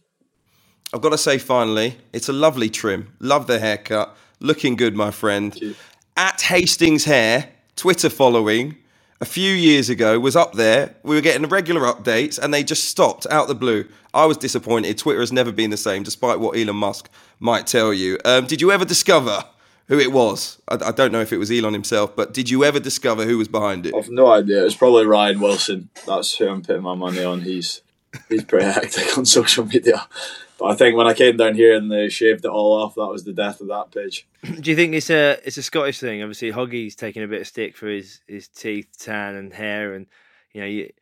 I've 0.94 1.02
got 1.02 1.10
to 1.10 1.18
say, 1.18 1.36
finally, 1.36 1.98
it's 2.14 2.30
a 2.30 2.32
lovely 2.32 2.70
trim. 2.70 3.12
Love 3.20 3.48
the 3.48 3.58
haircut. 3.58 4.16
Looking 4.40 4.76
good, 4.76 4.96
my 4.96 5.10
friend. 5.10 5.76
At 6.16 6.40
Hastings 6.40 7.04
Hair 7.04 7.50
Twitter 7.76 8.08
following 8.08 8.76
a 9.20 9.24
few 9.24 9.52
years 9.52 9.88
ago 9.88 10.18
was 10.18 10.36
up 10.36 10.54
there. 10.54 10.94
We 11.02 11.14
were 11.14 11.20
getting 11.20 11.48
regular 11.48 11.82
updates 11.82 12.38
and 12.38 12.52
they 12.52 12.62
just 12.62 12.84
stopped 12.84 13.26
out 13.30 13.48
the 13.48 13.54
blue. 13.54 13.86
I 14.12 14.26
was 14.26 14.36
disappointed. 14.36 14.98
Twitter 14.98 15.20
has 15.20 15.32
never 15.32 15.52
been 15.52 15.70
the 15.70 15.76
same, 15.76 16.02
despite 16.02 16.40
what 16.40 16.56
Elon 16.56 16.76
Musk 16.76 17.10
might 17.40 17.66
tell 17.66 17.92
you. 17.92 18.18
Um, 18.24 18.46
did 18.46 18.60
you 18.60 18.70
ever 18.70 18.84
discover 18.84 19.44
who 19.88 19.98
it 19.98 20.12
was. 20.12 20.60
I, 20.68 20.78
I, 20.86 20.92
don't 20.92 21.12
know 21.12 21.20
if 21.20 21.32
it 21.32 21.38
was 21.38 21.50
Elon 21.50 21.72
himself, 21.72 22.16
but 22.16 22.32
did 22.32 22.48
you 22.48 22.64
ever 22.64 22.80
discover 22.80 23.24
who 23.24 23.38
was 23.38 23.48
behind 23.48 23.86
it? 23.86 23.94
I've 23.94 24.08
no 24.08 24.28
idea. 24.28 24.64
It's 24.64 24.74
probably 24.74 25.06
Ryan 25.06 25.40
Wilson. 25.40 25.90
That's 26.06 26.36
who 26.36 26.48
I'm 26.48 26.62
putting 26.62 26.82
my 26.82 26.94
money 26.94 27.22
on. 27.22 27.42
He's 27.42 27.82
he's 28.28 28.44
pretty 28.44 28.66
hectic 28.66 29.16
on 29.16 29.24
social 29.24 29.64
media. 29.64 30.06
But 30.58 30.66
I 30.66 30.74
think 30.74 30.96
when 30.96 31.06
I 31.06 31.14
came 31.14 31.36
down 31.36 31.54
here 31.54 31.74
and 31.74 31.90
they 31.90 32.08
shaved 32.08 32.44
it 32.44 32.48
all 32.48 32.80
off, 32.80 32.94
that 32.94 33.06
was 33.06 33.24
the 33.24 33.32
death 33.32 33.60
of 33.60 33.68
that 33.68 33.90
page. 33.90 34.26
Do 34.60 34.70
you 34.70 34.76
think 34.76 34.94
it's 34.94 35.10
a 35.10 35.38
it's 35.44 35.56
a 35.56 35.62
Scottish 35.62 35.98
thing? 35.98 36.22
Obviously, 36.22 36.52
Hoggy's 36.52 36.94
taking 36.94 37.22
a 37.22 37.28
bit 37.28 37.40
of 37.40 37.46
stick 37.46 37.76
for 37.76 37.88
his, 37.88 38.20
his 38.28 38.48
teeth, 38.48 38.88
tan, 38.98 39.34
and 39.34 39.52
hair, 39.52 39.94
and 39.94 40.06
you 40.52 40.60
know 40.60 40.66
you 40.66 40.92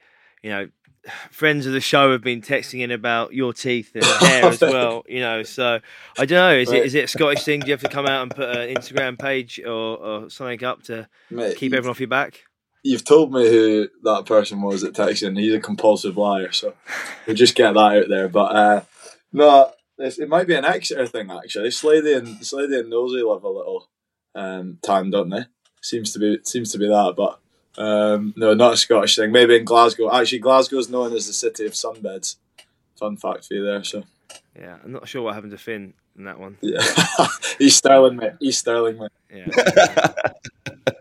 you 0.42 0.50
know 0.50 0.68
friends 1.30 1.66
of 1.66 1.72
the 1.72 1.80
show 1.80 2.12
have 2.12 2.22
been 2.22 2.40
texting 2.40 2.80
in 2.80 2.90
about 2.90 3.34
your 3.34 3.52
teeth 3.52 3.92
and 3.94 4.04
hair 4.20 4.46
as 4.46 4.60
well. 4.60 5.04
You 5.06 5.20
know, 5.20 5.42
so 5.42 5.80
I 6.18 6.24
don't 6.24 6.38
know. 6.38 6.56
Is 6.56 6.68
right. 6.68 6.78
it 6.78 6.86
is 6.86 6.94
it 6.94 7.04
a 7.04 7.08
Scottish 7.08 7.44
thing? 7.44 7.60
Do 7.60 7.66
you 7.66 7.72
have 7.72 7.82
to 7.82 7.88
come 7.88 8.06
out 8.06 8.22
and 8.22 8.30
put 8.30 8.48
an 8.48 8.74
Instagram 8.74 9.18
page 9.18 9.60
or, 9.60 9.70
or 9.98 10.30
something 10.30 10.64
up 10.64 10.82
to 10.84 11.08
Mate, 11.30 11.56
keep 11.56 11.74
everyone 11.74 11.90
off 11.90 12.00
your 12.00 12.08
back? 12.08 12.44
You've 12.82 13.04
told 13.04 13.32
me 13.32 13.48
who 13.48 13.88
that 14.02 14.26
person 14.26 14.60
was 14.60 14.82
that 14.82 14.94
texted. 14.94 15.38
He's 15.38 15.54
a 15.54 15.60
compulsive 15.60 16.16
liar, 16.16 16.50
so 16.52 16.74
we'll 17.26 17.36
just 17.36 17.54
get 17.54 17.74
that 17.74 17.78
out 17.78 18.08
there. 18.08 18.28
But 18.28 18.56
uh, 18.56 18.82
no, 19.32 19.70
it 19.98 20.28
might 20.28 20.48
be 20.48 20.54
an 20.56 20.64
Exeter 20.64 21.06
thing 21.06 21.30
actually. 21.30 21.70
Slady 21.70 22.14
and 22.14 22.44
Slady 22.44 22.78
and 22.78 22.90
Nosey 22.90 23.22
love 23.22 23.44
a 23.44 23.48
little 23.48 23.88
um, 24.34 24.78
time, 24.82 25.10
don't 25.10 25.30
they? 25.30 25.44
Seems 25.80 26.12
to 26.12 26.18
be 26.18 26.38
seems 26.44 26.72
to 26.72 26.78
be 26.78 26.88
that, 26.88 27.14
but 27.16 27.38
um, 27.80 28.34
no, 28.36 28.54
not 28.54 28.74
a 28.74 28.76
Scottish 28.76 29.16
thing. 29.16 29.32
Maybe 29.32 29.56
in 29.56 29.64
Glasgow. 29.64 30.12
Actually, 30.12 30.40
Glasgow 30.40 30.78
is 30.78 30.90
known 30.90 31.12
as 31.12 31.26
the 31.26 31.32
city 31.32 31.66
of 31.66 31.72
sunbeds. 31.72 32.36
Fun 32.98 33.16
fact 33.16 33.46
for 33.46 33.54
you 33.54 33.64
there. 33.64 33.84
So. 33.84 34.04
Yeah, 34.58 34.76
I'm 34.84 34.92
not 34.92 35.08
sure 35.08 35.22
what 35.22 35.34
happened 35.34 35.52
to 35.52 35.58
Finn 35.58 35.94
in 36.16 36.24
that 36.24 36.38
one. 36.38 36.58
Yeah, 36.60 36.84
he's 37.58 37.76
sterling, 37.76 38.16
mate. 38.16 38.32
He's 38.40 38.58
sterling, 38.58 38.98
mate. 38.98 39.10
Yeah. 39.30 40.12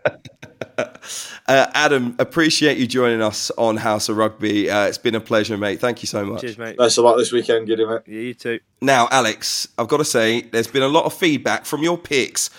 uh, 1.48 1.66
Adam, 1.74 2.14
appreciate 2.18 2.78
you 2.78 2.86
joining 2.86 3.22
us 3.22 3.50
on 3.58 3.76
House 3.76 4.08
of 4.08 4.16
Rugby. 4.16 4.70
Uh, 4.70 4.86
it's 4.86 4.98
been 4.98 5.14
a 5.14 5.20
pleasure, 5.20 5.58
mate. 5.58 5.80
Thank 5.80 6.02
you 6.02 6.06
so 6.06 6.24
much. 6.24 6.42
Cheers, 6.42 6.58
mate. 6.58 6.76
Best 6.76 6.98
of 6.98 7.04
luck 7.04 7.16
this 7.16 7.32
weekend, 7.32 7.66
Giddy, 7.66 7.84
mate. 7.84 8.02
Yeah, 8.06 8.20
you 8.20 8.34
too. 8.34 8.60
Now, 8.80 9.08
Alex, 9.10 9.66
I've 9.78 9.88
got 9.88 9.98
to 9.98 10.04
say, 10.04 10.42
there's 10.42 10.68
been 10.68 10.82
a 10.82 10.88
lot 10.88 11.04
of 11.04 11.14
feedback 11.14 11.64
from 11.64 11.82
your 11.82 11.98
picks 11.98 12.50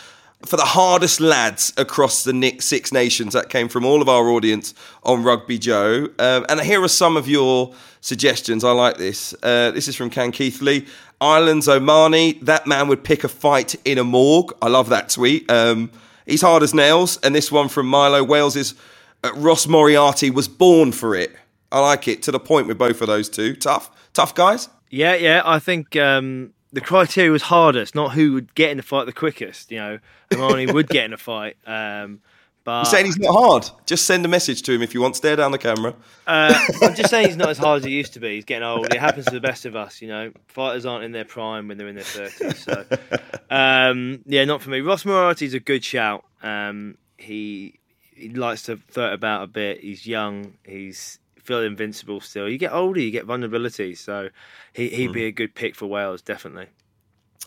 for 0.45 0.57
the 0.57 0.65
hardest 0.65 1.21
lads 1.21 1.71
across 1.77 2.23
the 2.23 2.57
Six 2.59 2.91
Nations. 2.91 3.33
That 3.33 3.49
came 3.49 3.69
from 3.69 3.85
all 3.85 4.01
of 4.01 4.09
our 4.09 4.27
audience 4.29 4.73
on 5.03 5.23
Rugby 5.23 5.57
Joe. 5.57 6.09
Um, 6.19 6.45
and 6.49 6.59
here 6.59 6.81
are 6.83 6.89
some 6.89 7.15
of 7.15 7.27
your 7.27 7.73
suggestions. 8.01 8.63
I 8.63 8.71
like 8.71 8.97
this. 8.97 9.33
Uh, 9.41 9.71
this 9.71 9.87
is 9.87 9.95
from 9.95 10.09
Can 10.09 10.31
Keithley. 10.31 10.85
Ireland's 11.21 11.69
O'Mahony. 11.69 12.33
That 12.41 12.67
man 12.67 12.89
would 12.89 13.05
pick 13.05 13.23
a 13.23 13.29
fight 13.29 13.75
in 13.85 13.97
a 13.97 14.03
morgue. 14.03 14.53
I 14.61 14.67
love 14.67 14.89
that 14.89 15.09
tweet. 15.09 15.49
Um, 15.49 15.89
he's 16.25 16.41
hard 16.41 16.63
as 16.63 16.73
nails. 16.73 17.17
And 17.17 17.33
this 17.33 17.51
one 17.51 17.69
from 17.69 17.87
Milo. 17.87 18.23
Wales 18.23 18.55
is 18.55 18.75
uh, 19.23 19.31
Ross 19.35 19.67
Moriarty 19.67 20.29
was 20.29 20.47
born 20.47 20.91
for 20.91 21.15
it. 21.15 21.35
I 21.71 21.79
like 21.79 22.07
it 22.07 22.21
to 22.23 22.31
the 22.31 22.39
point 22.39 22.67
with 22.67 22.77
both 22.77 23.01
of 23.01 23.07
those 23.07 23.29
two. 23.29 23.55
Tough, 23.55 23.89
tough 24.13 24.35
guys. 24.35 24.69
Yeah, 24.89 25.15
yeah. 25.15 25.41
I 25.43 25.57
think 25.59 25.95
um, 25.95 26.53
the 26.71 26.81
criteria 26.81 27.31
was 27.31 27.43
hardest, 27.43 27.95
not 27.95 28.13
who 28.13 28.33
would 28.33 28.53
get 28.53 28.69
in 28.69 28.77
the 28.77 28.83
fight 28.83 29.05
the 29.05 29.13
quickest. 29.13 29.71
You 29.71 29.77
know, 29.77 29.99
O'Mahony 30.33 30.71
would 30.71 30.87
get 30.87 31.05
in 31.05 31.13
a 31.13 31.17
fight. 31.17 31.57
Um, 31.65 32.21
but 32.63 32.85
You're 32.85 32.91
saying 32.91 33.05
he's 33.07 33.19
not 33.19 33.33
hard. 33.33 33.69
Just 33.85 34.05
send 34.05 34.23
a 34.25 34.29
message 34.29 34.61
to 34.63 34.73
him 34.73 34.81
if 34.81 34.93
you 34.93 35.01
want. 35.01 35.15
Stare 35.15 35.35
down 35.35 35.51
the 35.51 35.57
camera. 35.57 35.95
Uh, 36.25 36.53
I'm 36.81 36.95
just 36.95 37.09
saying 37.09 37.27
he's 37.27 37.37
not 37.37 37.49
as 37.49 37.57
hard 37.57 37.79
as 37.79 37.85
he 37.85 37.91
used 37.91 38.13
to 38.13 38.19
be. 38.19 38.35
He's 38.35 38.45
getting 38.45 38.63
old. 38.63 38.93
It 38.93 38.99
happens 38.99 39.25
to 39.25 39.31
the 39.31 39.41
best 39.41 39.65
of 39.65 39.75
us. 39.75 40.01
You 40.01 40.07
know, 40.07 40.31
fighters 40.47 40.85
aren't 40.85 41.03
in 41.03 41.11
their 41.11 41.25
prime 41.25 41.67
when 41.67 41.77
they're 41.77 41.89
in 41.89 41.95
their 41.95 42.03
thirties. 42.05 42.63
So, 42.63 42.85
um, 43.49 44.21
yeah, 44.25 44.45
not 44.45 44.61
for 44.61 44.69
me. 44.69 44.79
Ross 44.79 45.03
Moriarty's 45.05 45.53
a 45.53 45.59
good 45.59 45.83
shout. 45.83 46.23
Um, 46.41 46.97
he 47.17 47.79
he 48.15 48.29
likes 48.29 48.63
to 48.63 48.77
flirt 48.77 49.13
about 49.13 49.43
a 49.43 49.47
bit. 49.47 49.81
He's 49.81 50.07
young. 50.07 50.53
He's 50.63 51.19
feel 51.43 51.61
invincible 51.61 52.21
still. 52.21 52.47
You 52.47 52.57
get 52.57 52.71
older, 52.71 53.01
you 53.01 53.11
get 53.11 53.25
vulnerability. 53.25 53.95
So 53.95 54.29
he, 54.71 54.87
he'd 54.87 55.09
mm. 55.09 55.13
be 55.13 55.21
hmm. 55.21 55.27
a 55.27 55.31
good 55.31 55.55
pick 55.55 55.75
for 55.75 55.87
Wales, 55.87 56.21
definitely. 56.21 56.67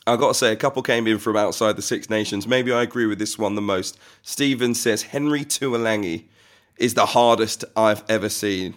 I've 0.06 0.20
got 0.20 0.28
to 0.28 0.34
say, 0.34 0.52
a 0.52 0.56
couple 0.56 0.82
came 0.82 1.06
in 1.08 1.18
from 1.18 1.36
outside 1.36 1.74
the 1.74 1.82
Six 1.82 2.08
Nations. 2.08 2.46
Maybe 2.46 2.72
I 2.72 2.82
agree 2.82 3.06
with 3.06 3.18
this 3.18 3.36
one 3.38 3.56
the 3.56 3.60
most. 3.60 3.98
Stephen 4.22 4.74
says 4.74 5.02
Henry 5.02 5.44
Tuilagi 5.44 6.24
is 6.76 6.94
the 6.94 7.06
hardest 7.06 7.64
I've 7.76 8.04
ever 8.08 8.28
seen. 8.28 8.74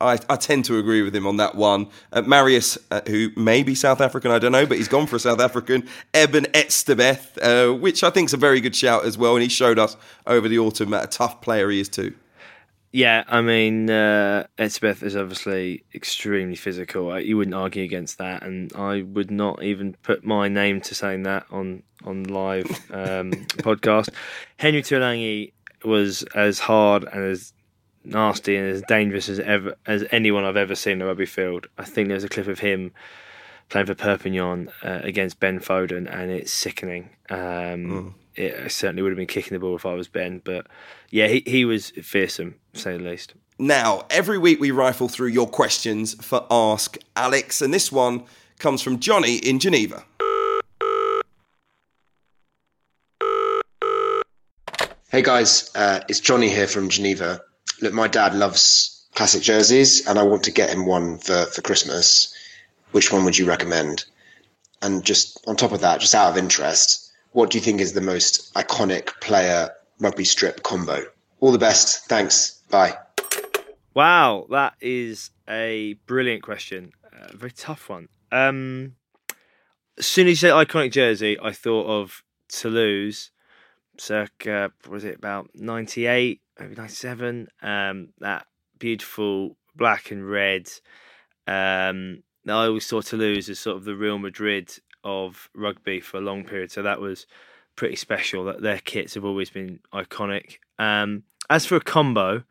I, 0.00 0.18
I 0.28 0.36
tend 0.36 0.64
to 0.66 0.78
agree 0.78 1.02
with 1.02 1.14
him 1.14 1.26
on 1.26 1.38
that 1.38 1.54
one. 1.54 1.88
Uh, 2.12 2.22
Marius, 2.22 2.76
uh, 2.90 3.00
who 3.06 3.30
may 3.36 3.62
be 3.62 3.74
South 3.74 4.00
African, 4.00 4.30
I 4.30 4.38
don't 4.38 4.52
know, 4.52 4.66
but 4.66 4.76
he's 4.76 4.88
gone 4.88 5.06
for 5.06 5.16
a 5.16 5.20
South 5.20 5.40
African. 5.40 5.88
Eben 6.12 6.44
Etzebeth, 6.46 7.38
uh, 7.40 7.72
which 7.72 8.02
I 8.02 8.10
think 8.10 8.28
is 8.28 8.34
a 8.34 8.38
very 8.38 8.60
good 8.60 8.76
shout 8.76 9.06
as 9.06 9.16
well. 9.16 9.36
And 9.36 9.42
he 9.42 9.48
showed 9.48 9.78
us 9.78 9.96
over 10.26 10.48
the 10.48 10.58
autumn 10.58 10.90
that 10.90 11.04
a 11.04 11.06
tough 11.06 11.40
player 11.40 11.70
he 11.70 11.80
is 11.80 11.88
too. 11.88 12.14
Yeah, 12.92 13.24
I 13.28 13.42
mean, 13.42 13.90
uh, 13.90 14.46
Etzebeth 14.58 15.02
is 15.02 15.16
obviously 15.16 15.84
extremely 15.94 16.56
physical. 16.56 17.18
You 17.20 17.36
wouldn't 17.36 17.54
argue 17.54 17.84
against 17.84 18.18
that, 18.18 18.42
and 18.42 18.72
I 18.74 19.02
would 19.02 19.30
not 19.30 19.62
even 19.62 19.96
put 20.02 20.24
my 20.24 20.48
name 20.48 20.80
to 20.82 20.94
saying 20.94 21.24
that 21.24 21.46
on 21.50 21.82
on 22.04 22.24
live 22.24 22.66
um, 22.90 23.30
podcast. 23.58 24.08
Henry 24.56 24.82
Tuilagi 24.82 25.52
was 25.84 26.22
as 26.34 26.58
hard 26.58 27.04
and 27.04 27.24
as 27.24 27.52
nasty 28.04 28.56
and 28.56 28.68
as 28.68 28.82
dangerous 28.82 29.28
as 29.28 29.40
ever 29.40 29.74
as 29.86 30.04
anyone 30.10 30.44
I've 30.44 30.56
ever 30.56 30.74
seen 30.74 30.94
in 30.94 31.02
a 31.02 31.06
rugby 31.06 31.26
field. 31.26 31.66
I 31.76 31.84
think 31.84 32.08
there's 32.08 32.24
a 32.24 32.28
clip 32.28 32.46
of 32.46 32.60
him 32.60 32.92
playing 33.68 33.88
for 33.88 33.94
Perpignan 33.94 34.70
uh, 34.82 35.00
against 35.02 35.40
Ben 35.40 35.58
Foden, 35.58 36.08
and 36.10 36.30
it's 36.30 36.52
sickening. 36.52 37.10
Um, 37.28 37.36
mm 37.38 38.14
I 38.38 38.68
certainly 38.68 39.02
would 39.02 39.10
have 39.10 39.16
been 39.16 39.26
kicking 39.26 39.54
the 39.54 39.60
ball 39.60 39.76
if 39.76 39.86
I 39.86 39.94
was 39.94 40.08
Ben. 40.08 40.42
But 40.44 40.66
yeah, 41.10 41.28
he, 41.28 41.42
he 41.46 41.64
was 41.64 41.90
fearsome, 41.90 42.56
to 42.74 42.80
say 42.80 42.96
the 42.96 43.02
least. 43.02 43.34
Now, 43.58 44.04
every 44.10 44.36
week 44.38 44.60
we 44.60 44.70
rifle 44.70 45.08
through 45.08 45.28
your 45.28 45.48
questions 45.48 46.14
for 46.22 46.46
Ask 46.50 46.98
Alex, 47.16 47.62
and 47.62 47.72
this 47.72 47.90
one 47.90 48.24
comes 48.58 48.82
from 48.82 49.00
Johnny 49.00 49.36
in 49.36 49.58
Geneva. 49.58 50.04
Hey 55.08 55.22
guys, 55.22 55.70
uh, 55.74 56.00
it's 56.08 56.20
Johnny 56.20 56.50
here 56.50 56.66
from 56.66 56.90
Geneva. 56.90 57.40
Look, 57.80 57.94
my 57.94 58.08
dad 58.08 58.34
loves 58.34 59.06
classic 59.14 59.42
jerseys, 59.42 60.06
and 60.06 60.18
I 60.18 60.22
want 60.24 60.42
to 60.44 60.50
get 60.50 60.68
him 60.68 60.84
one 60.84 61.16
for, 61.16 61.46
for 61.46 61.62
Christmas. 61.62 62.34
Which 62.90 63.10
one 63.10 63.24
would 63.24 63.38
you 63.38 63.46
recommend? 63.46 64.04
And 64.82 65.02
just 65.02 65.42
on 65.48 65.56
top 65.56 65.72
of 65.72 65.80
that, 65.80 66.00
just 66.00 66.14
out 66.14 66.30
of 66.30 66.36
interest, 66.36 67.05
what 67.36 67.50
do 67.50 67.58
you 67.58 67.62
think 67.62 67.82
is 67.82 67.92
the 67.92 68.00
most 68.00 68.54
iconic 68.54 69.08
player 69.20 69.68
rugby 70.00 70.24
strip 70.24 70.62
combo? 70.62 71.04
All 71.40 71.52
the 71.52 71.58
best. 71.58 72.06
Thanks. 72.06 72.62
Bye. 72.70 72.96
Wow, 73.92 74.46
that 74.50 74.72
is 74.80 75.32
a 75.46 75.98
brilliant 76.06 76.42
question. 76.42 76.92
A 77.12 77.36
very 77.36 77.52
tough 77.52 77.90
one. 77.90 78.08
Um, 78.32 78.94
as 79.98 80.06
soon 80.06 80.28
as 80.28 80.30
you 80.30 80.48
said 80.48 80.52
iconic 80.54 80.92
jersey, 80.92 81.36
I 81.38 81.52
thought 81.52 81.86
of 81.86 82.22
Toulouse, 82.48 83.32
circa 83.98 84.72
was 84.88 85.04
it 85.04 85.16
about 85.16 85.50
ninety 85.54 86.06
eight, 86.06 86.40
maybe 86.58 86.74
ninety 86.74 86.94
seven. 86.94 87.48
Um, 87.60 88.14
that 88.20 88.46
beautiful 88.78 89.58
black 89.74 90.10
and 90.10 90.26
red. 90.26 90.70
Um, 91.46 92.22
I 92.48 92.52
always 92.64 92.86
saw 92.86 93.02
Toulouse 93.02 93.50
as 93.50 93.58
sort 93.58 93.76
of 93.76 93.84
the 93.84 93.94
Real 93.94 94.18
Madrid 94.18 94.72
of 95.06 95.48
rugby 95.54 96.00
for 96.00 96.18
a 96.18 96.20
long 96.20 96.44
period. 96.44 96.72
So 96.72 96.82
that 96.82 97.00
was 97.00 97.26
pretty 97.76 97.96
special. 97.96 98.44
That 98.44 98.60
their 98.60 98.80
kits 98.80 99.14
have 99.14 99.24
always 99.24 99.48
been 99.48 99.78
iconic. 99.94 100.58
Um, 100.78 101.22
as 101.48 101.64
for 101.64 101.76
a 101.76 101.80
combo, 101.80 102.42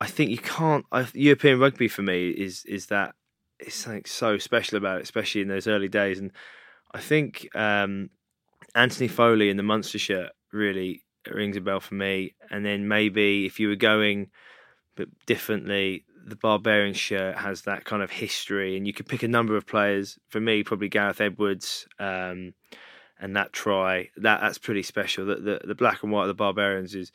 I 0.00 0.06
think 0.06 0.30
you 0.30 0.38
can't. 0.38 0.86
Uh, 0.90 1.04
European 1.12 1.60
rugby 1.60 1.86
for 1.86 2.02
me 2.02 2.30
is 2.30 2.64
is 2.64 2.86
that 2.86 3.14
it's 3.60 3.76
something 3.76 4.04
so 4.06 4.38
special 4.38 4.78
about 4.78 4.98
it, 4.98 5.02
especially 5.02 5.42
in 5.42 5.48
those 5.48 5.66
early 5.66 5.88
days. 5.88 6.18
And 6.18 6.32
I 6.92 7.00
think 7.00 7.48
um, 7.54 8.10
Anthony 8.74 9.08
Foley 9.08 9.50
in 9.50 9.58
the 9.58 9.62
Munster 9.62 9.98
shirt 9.98 10.30
really 10.52 11.04
rings 11.30 11.56
a 11.56 11.60
bell 11.60 11.80
for 11.80 11.94
me. 11.94 12.34
And 12.50 12.64
then 12.64 12.88
maybe 12.88 13.44
if 13.44 13.60
you 13.60 13.68
were 13.68 13.76
going 13.76 14.30
but 14.96 15.08
differently, 15.26 16.04
the 16.28 16.36
Barbarian 16.36 16.94
shirt 16.94 17.36
has 17.36 17.62
that 17.62 17.84
kind 17.84 18.02
of 18.02 18.10
history, 18.10 18.76
and 18.76 18.86
you 18.86 18.92
could 18.92 19.08
pick 19.08 19.22
a 19.22 19.28
number 19.28 19.56
of 19.56 19.66
players. 19.66 20.18
For 20.28 20.40
me, 20.40 20.62
probably 20.62 20.88
Gareth 20.88 21.20
Edwards, 21.20 21.86
um, 21.98 22.54
and 23.20 23.36
that 23.36 23.52
try 23.52 24.10
that 24.16 24.40
that's 24.40 24.58
pretty 24.58 24.82
special. 24.82 25.26
The, 25.26 25.36
the, 25.36 25.60
the 25.64 25.74
black 25.74 26.02
and 26.02 26.12
white 26.12 26.22
of 26.22 26.28
the 26.28 26.34
Barbarians 26.34 26.94
is 26.94 27.12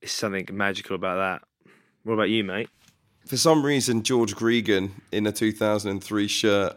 is 0.00 0.12
something 0.12 0.46
magical 0.52 0.96
about 0.96 1.16
that. 1.16 1.72
What 2.04 2.14
about 2.14 2.30
you, 2.30 2.44
mate? 2.44 2.68
For 3.26 3.36
some 3.36 3.64
reason, 3.64 4.02
George 4.02 4.34
Gregan 4.34 4.92
in 5.12 5.26
a 5.26 5.32
2003 5.32 6.26
shirt 6.26 6.76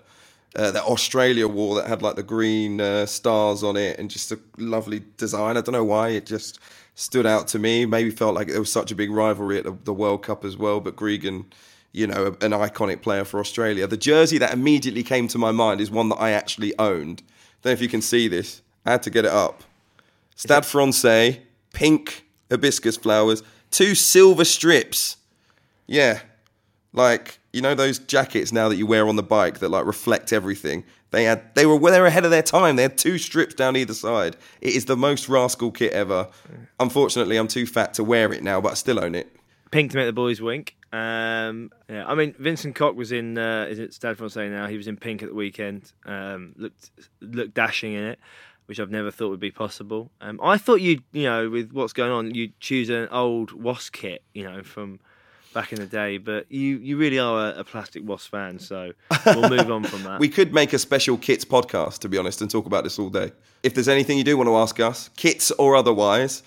uh, 0.55 0.71
that 0.71 0.83
Australia 0.83 1.47
wore 1.47 1.75
that 1.75 1.87
had 1.87 2.01
like 2.01 2.15
the 2.15 2.23
green 2.23 2.79
uh, 2.79 3.05
stars 3.05 3.63
on 3.63 3.75
it 3.77 3.97
and 3.97 4.09
just 4.09 4.31
a 4.31 4.39
lovely 4.57 5.01
design. 5.17 5.57
I 5.57 5.61
don't 5.61 5.73
know 5.73 5.83
why 5.83 6.09
it 6.09 6.25
just 6.25 6.59
stood 6.95 7.25
out 7.25 7.47
to 7.49 7.59
me. 7.59 7.85
Maybe 7.85 8.11
felt 8.11 8.35
like 8.35 8.47
there 8.47 8.59
was 8.59 8.71
such 8.71 8.91
a 8.91 8.95
big 8.95 9.09
rivalry 9.09 9.57
at 9.57 9.63
the, 9.63 9.75
the 9.83 9.93
World 9.93 10.23
Cup 10.23 10.45
as 10.45 10.57
well. 10.57 10.79
But 10.79 10.95
Gregan 10.95 11.45
you 11.93 12.07
know, 12.07 12.35
an 12.41 12.51
iconic 12.51 13.01
player 13.01 13.23
for 13.23 13.39
Australia. 13.39 13.87
The 13.87 13.97
jersey 13.97 14.39
that 14.39 14.51
immediately 14.51 15.03
came 15.03 15.27
to 15.29 15.37
my 15.37 15.51
mind 15.51 15.79
is 15.79 15.91
one 15.91 16.09
that 16.09 16.15
I 16.15 16.31
actually 16.31 16.77
owned. 16.79 17.21
I 17.21 17.31
don't 17.61 17.69
know 17.69 17.71
if 17.71 17.81
you 17.81 17.87
can 17.87 18.01
see 18.01 18.27
this. 18.27 18.61
I 18.85 18.91
had 18.91 19.03
to 19.03 19.09
get 19.09 19.25
it 19.25 19.31
up. 19.31 19.63
Stade 20.35 20.65
Francais, 20.65 21.43
pink 21.71 22.25
hibiscus 22.49 22.97
flowers, 22.97 23.43
two 23.71 23.95
silver 23.95 24.43
strips. 24.43 25.17
Yeah, 25.85 26.21
like 26.91 27.39
you 27.53 27.61
know 27.61 27.75
those 27.75 27.99
jackets 27.99 28.51
now 28.51 28.69
that 28.69 28.75
you 28.75 28.87
wear 28.87 29.07
on 29.07 29.15
the 29.15 29.23
bike 29.23 29.59
that 29.59 29.69
like 29.69 29.85
reflect 29.85 30.33
everything. 30.33 30.83
They 31.11 31.25
had 31.25 31.53
they 31.53 31.67
were 31.67 31.77
they 31.77 31.99
were 31.99 32.07
ahead 32.07 32.25
of 32.25 32.31
their 32.31 32.41
time. 32.41 32.75
They 32.75 32.81
had 32.81 32.97
two 32.97 33.19
strips 33.19 33.53
down 33.53 33.77
either 33.77 33.93
side. 33.93 34.35
It 34.61 34.73
is 34.73 34.85
the 34.85 34.97
most 34.97 35.29
rascal 35.29 35.71
kit 35.71 35.93
ever. 35.93 36.27
Unfortunately, 36.79 37.37
I'm 37.37 37.47
too 37.47 37.67
fat 37.67 37.93
to 37.95 38.03
wear 38.03 38.33
it 38.33 38.43
now, 38.43 38.59
but 38.59 38.71
I 38.71 38.75
still 38.75 38.99
own 38.99 39.13
it. 39.13 39.29
Pink 39.69 39.91
to 39.91 39.97
make 39.97 40.07
the 40.07 40.13
boys 40.13 40.41
wink. 40.41 40.75
Um, 40.93 41.71
yeah, 41.89 42.05
I 42.05 42.13
mean 42.13 42.35
Vincent 42.37 42.75
Koch 42.75 42.95
was 42.95 43.11
in 43.11 43.35
uh, 43.35 43.65
is 43.67 43.79
it 43.79 43.95
Stade 43.95 44.15
Francais 44.15 44.47
now? 44.47 44.67
He 44.67 44.77
was 44.77 44.87
in 44.87 44.95
pink 44.95 45.23
at 45.23 45.29
the 45.29 45.35
weekend. 45.35 45.91
Um, 46.05 46.53
looked 46.55 46.91
looked 47.19 47.55
dashing 47.55 47.93
in 47.93 48.03
it, 48.03 48.19
which 48.67 48.79
I've 48.79 48.91
never 48.91 49.09
thought 49.09 49.29
would 49.29 49.39
be 49.39 49.49
possible. 49.49 50.11
Um, 50.21 50.39
I 50.43 50.59
thought 50.59 50.81
you 50.81 50.97
would 50.97 51.03
you 51.11 51.23
know 51.23 51.49
with 51.49 51.71
what's 51.71 51.93
going 51.93 52.11
on 52.11 52.35
you'd 52.35 52.59
choose 52.59 52.91
an 52.91 53.07
old 53.09 53.53
Wasp 53.53 53.91
kit 53.91 54.21
you 54.35 54.43
know 54.43 54.61
from 54.61 54.99
back 55.51 55.73
in 55.73 55.79
the 55.79 55.87
day, 55.87 56.19
but 56.19 56.51
you 56.51 56.77
you 56.77 56.95
really 56.97 57.17
are 57.17 57.49
a, 57.49 57.61
a 57.61 57.63
plastic 57.63 58.03
Wasp 58.05 58.29
fan, 58.29 58.59
so 58.59 58.91
we'll 59.25 59.49
move 59.57 59.71
on 59.71 59.83
from 59.83 60.03
that. 60.03 60.19
We 60.19 60.29
could 60.29 60.53
make 60.53 60.73
a 60.73 60.79
special 60.79 61.17
kits 61.17 61.43
podcast, 61.43 61.99
to 61.99 62.09
be 62.09 62.19
honest, 62.19 62.39
and 62.41 62.51
talk 62.51 62.67
about 62.67 62.83
this 62.83 62.99
all 62.99 63.09
day. 63.09 63.31
If 63.63 63.73
there's 63.73 63.87
anything 63.87 64.19
you 64.19 64.23
do 64.23 64.37
want 64.37 64.47
to 64.47 64.57
ask 64.57 64.79
us, 64.79 65.09
kits 65.15 65.49
or 65.51 65.75
otherwise, 65.75 66.43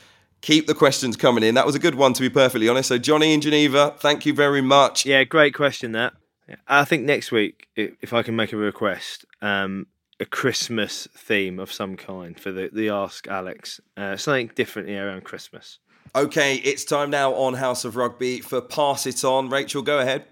keep 0.47 0.69
the 0.69 0.75
questions 0.75 1.17
coming 1.17 1.43
in. 1.43 1.57
That 1.57 1.67
was 1.67 1.75
a 1.75 1.79
good 1.81 1.97
one, 1.97 2.13
to 2.13 2.23
be 2.23 2.31
perfectly 2.31 2.69
honest. 2.69 2.89
So, 2.89 2.99
Johnny 2.99 3.35
in 3.35 3.41
Geneva, 3.41 3.95
thank 3.99 4.25
you 4.25 4.33
very 4.33 4.63
much. 4.63 5.05
Yeah, 5.05 5.25
great 5.25 5.55
question. 5.55 5.93
That 5.93 6.15
I 6.69 6.85
think 6.85 7.03
next 7.03 7.33
week, 7.33 7.67
if 7.75 8.13
I 8.13 8.23
can 8.23 8.37
make 8.37 8.53
a 8.53 8.57
request, 8.57 9.27
um, 9.43 9.89
a 10.21 10.25
Christmas 10.25 11.09
theme 11.17 11.59
of 11.59 11.73
some 11.73 11.97
kind 11.97 12.39
for 12.39 12.53
the 12.53 12.71
the 12.73 12.89
Ask 12.89 13.27
Alex, 13.27 13.81
uh, 13.97 14.17
something 14.17 14.53
different 14.55 14.89
yeah, 14.89 15.03
around 15.03 15.25
Christmas. 15.25 15.81
Okay, 16.15 16.55
it's 16.57 16.85
time 16.85 17.11
now 17.11 17.35
on 17.35 17.55
House 17.55 17.85
of 17.85 17.97
Rugby 17.97 18.41
for 18.41 18.61
Pass 18.61 19.07
It 19.07 19.25
On. 19.25 19.51
Rachel, 19.51 19.83
go 19.83 19.99
ahead. 19.99 20.25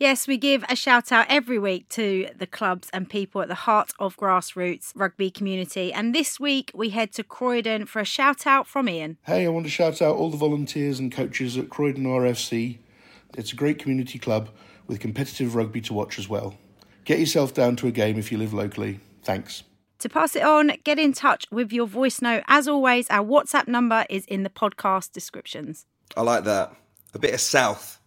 Yes, 0.00 0.28
we 0.28 0.36
give 0.36 0.64
a 0.68 0.76
shout 0.76 1.10
out 1.10 1.26
every 1.28 1.58
week 1.58 1.88
to 1.88 2.28
the 2.36 2.46
clubs 2.46 2.88
and 2.92 3.10
people 3.10 3.42
at 3.42 3.48
the 3.48 3.56
heart 3.56 3.90
of 3.98 4.16
grassroots 4.16 4.92
rugby 4.94 5.28
community. 5.28 5.92
And 5.92 6.14
this 6.14 6.38
week 6.38 6.70
we 6.72 6.90
head 6.90 7.10
to 7.14 7.24
Croydon 7.24 7.84
for 7.84 7.98
a 7.98 8.04
shout 8.04 8.46
out 8.46 8.68
from 8.68 8.88
Ian. 8.88 9.18
Hey, 9.26 9.44
I 9.44 9.48
want 9.48 9.66
to 9.66 9.70
shout 9.70 10.00
out 10.00 10.14
all 10.14 10.30
the 10.30 10.36
volunteers 10.36 11.00
and 11.00 11.10
coaches 11.10 11.58
at 11.58 11.68
Croydon 11.68 12.04
RFC. 12.04 12.78
It's 13.36 13.52
a 13.52 13.56
great 13.56 13.80
community 13.80 14.20
club 14.20 14.50
with 14.86 15.00
competitive 15.00 15.56
rugby 15.56 15.80
to 15.80 15.92
watch 15.92 16.16
as 16.16 16.28
well. 16.28 16.54
Get 17.04 17.18
yourself 17.18 17.52
down 17.52 17.74
to 17.76 17.88
a 17.88 17.90
game 17.90 18.20
if 18.20 18.30
you 18.30 18.38
live 18.38 18.54
locally. 18.54 19.00
Thanks. 19.24 19.64
To 19.98 20.08
pass 20.08 20.36
it 20.36 20.44
on, 20.44 20.74
get 20.84 21.00
in 21.00 21.12
touch 21.12 21.44
with 21.50 21.72
your 21.72 21.88
voice 21.88 22.22
note. 22.22 22.44
As 22.46 22.68
always, 22.68 23.10
our 23.10 23.26
WhatsApp 23.26 23.66
number 23.66 24.06
is 24.08 24.26
in 24.26 24.44
the 24.44 24.50
podcast 24.50 25.10
descriptions. 25.10 25.86
I 26.16 26.22
like 26.22 26.44
that. 26.44 26.72
A 27.14 27.18
bit 27.18 27.34
of 27.34 27.40
South. 27.40 27.97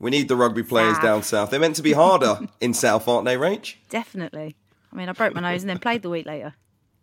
We 0.00 0.10
need 0.10 0.28
the 0.28 0.34
rugby 0.36 0.62
players 0.62 0.94
South. 0.96 1.02
down 1.02 1.22
south. 1.22 1.50
They're 1.50 1.60
meant 1.60 1.76
to 1.76 1.82
be 1.82 1.92
harder 1.92 2.40
in 2.60 2.74
South, 2.74 3.06
aren't 3.06 3.26
they, 3.26 3.36
Rach? 3.36 3.74
Definitely. 3.90 4.56
I 4.92 4.96
mean, 4.96 5.08
I 5.08 5.12
broke 5.12 5.34
my 5.34 5.40
nose 5.40 5.62
and 5.62 5.70
then 5.70 5.78
played 5.78 6.02
the 6.02 6.10
week 6.10 6.26
later. 6.26 6.54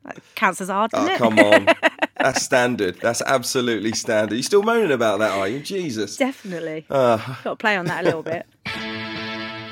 That 0.03 0.17
counts 0.35 0.59
as 0.61 0.69
hard, 0.69 0.91
doesn't 0.91 1.09
Oh, 1.09 1.13
it? 1.13 1.17
come 1.17 1.39
on. 1.39 1.67
That's 2.17 2.41
standard. 2.43 2.97
That's 2.99 3.21
absolutely 3.21 3.93
standard. 3.93 4.35
You 4.35 4.43
still 4.43 4.63
moaning 4.63 4.91
about 4.91 5.19
that, 5.19 5.31
are 5.31 5.47
you? 5.47 5.59
Jesus. 5.59 6.17
Definitely. 6.17 6.85
Uh. 6.89 7.17
Got 7.43 7.51
to 7.51 7.55
play 7.55 7.77
on 7.77 7.85
that 7.85 8.01
a 8.01 8.05
little 8.05 8.23
bit. 8.23 8.45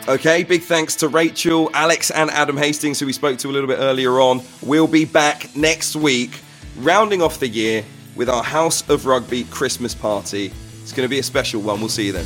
Okay, 0.07 0.43
big 0.43 0.61
thanks 0.61 0.95
to 0.97 1.07
Rachel, 1.07 1.71
Alex, 1.73 2.11
and 2.11 2.29
Adam 2.29 2.57
Hastings, 2.57 2.99
who 2.99 3.07
we 3.07 3.13
spoke 3.13 3.39
to 3.39 3.49
a 3.49 3.51
little 3.51 3.67
bit 3.67 3.79
earlier 3.79 4.19
on. 4.21 4.41
We'll 4.61 4.85
be 4.87 5.03
back 5.05 5.55
next 5.55 5.95
week, 5.95 6.39
rounding 6.77 7.23
off 7.23 7.39
the 7.39 7.47
year 7.47 7.83
with 8.15 8.29
our 8.29 8.43
House 8.43 8.87
of 8.87 9.07
Rugby 9.07 9.45
Christmas 9.45 9.95
party. 9.95 10.53
It's 10.83 10.91
going 10.93 11.05
to 11.07 11.09
be 11.09 11.17
a 11.19 11.23
special 11.23 11.59
one. 11.61 11.79
We'll 11.79 11.89
see 11.89 12.05
you 12.05 12.11
then. 12.11 12.25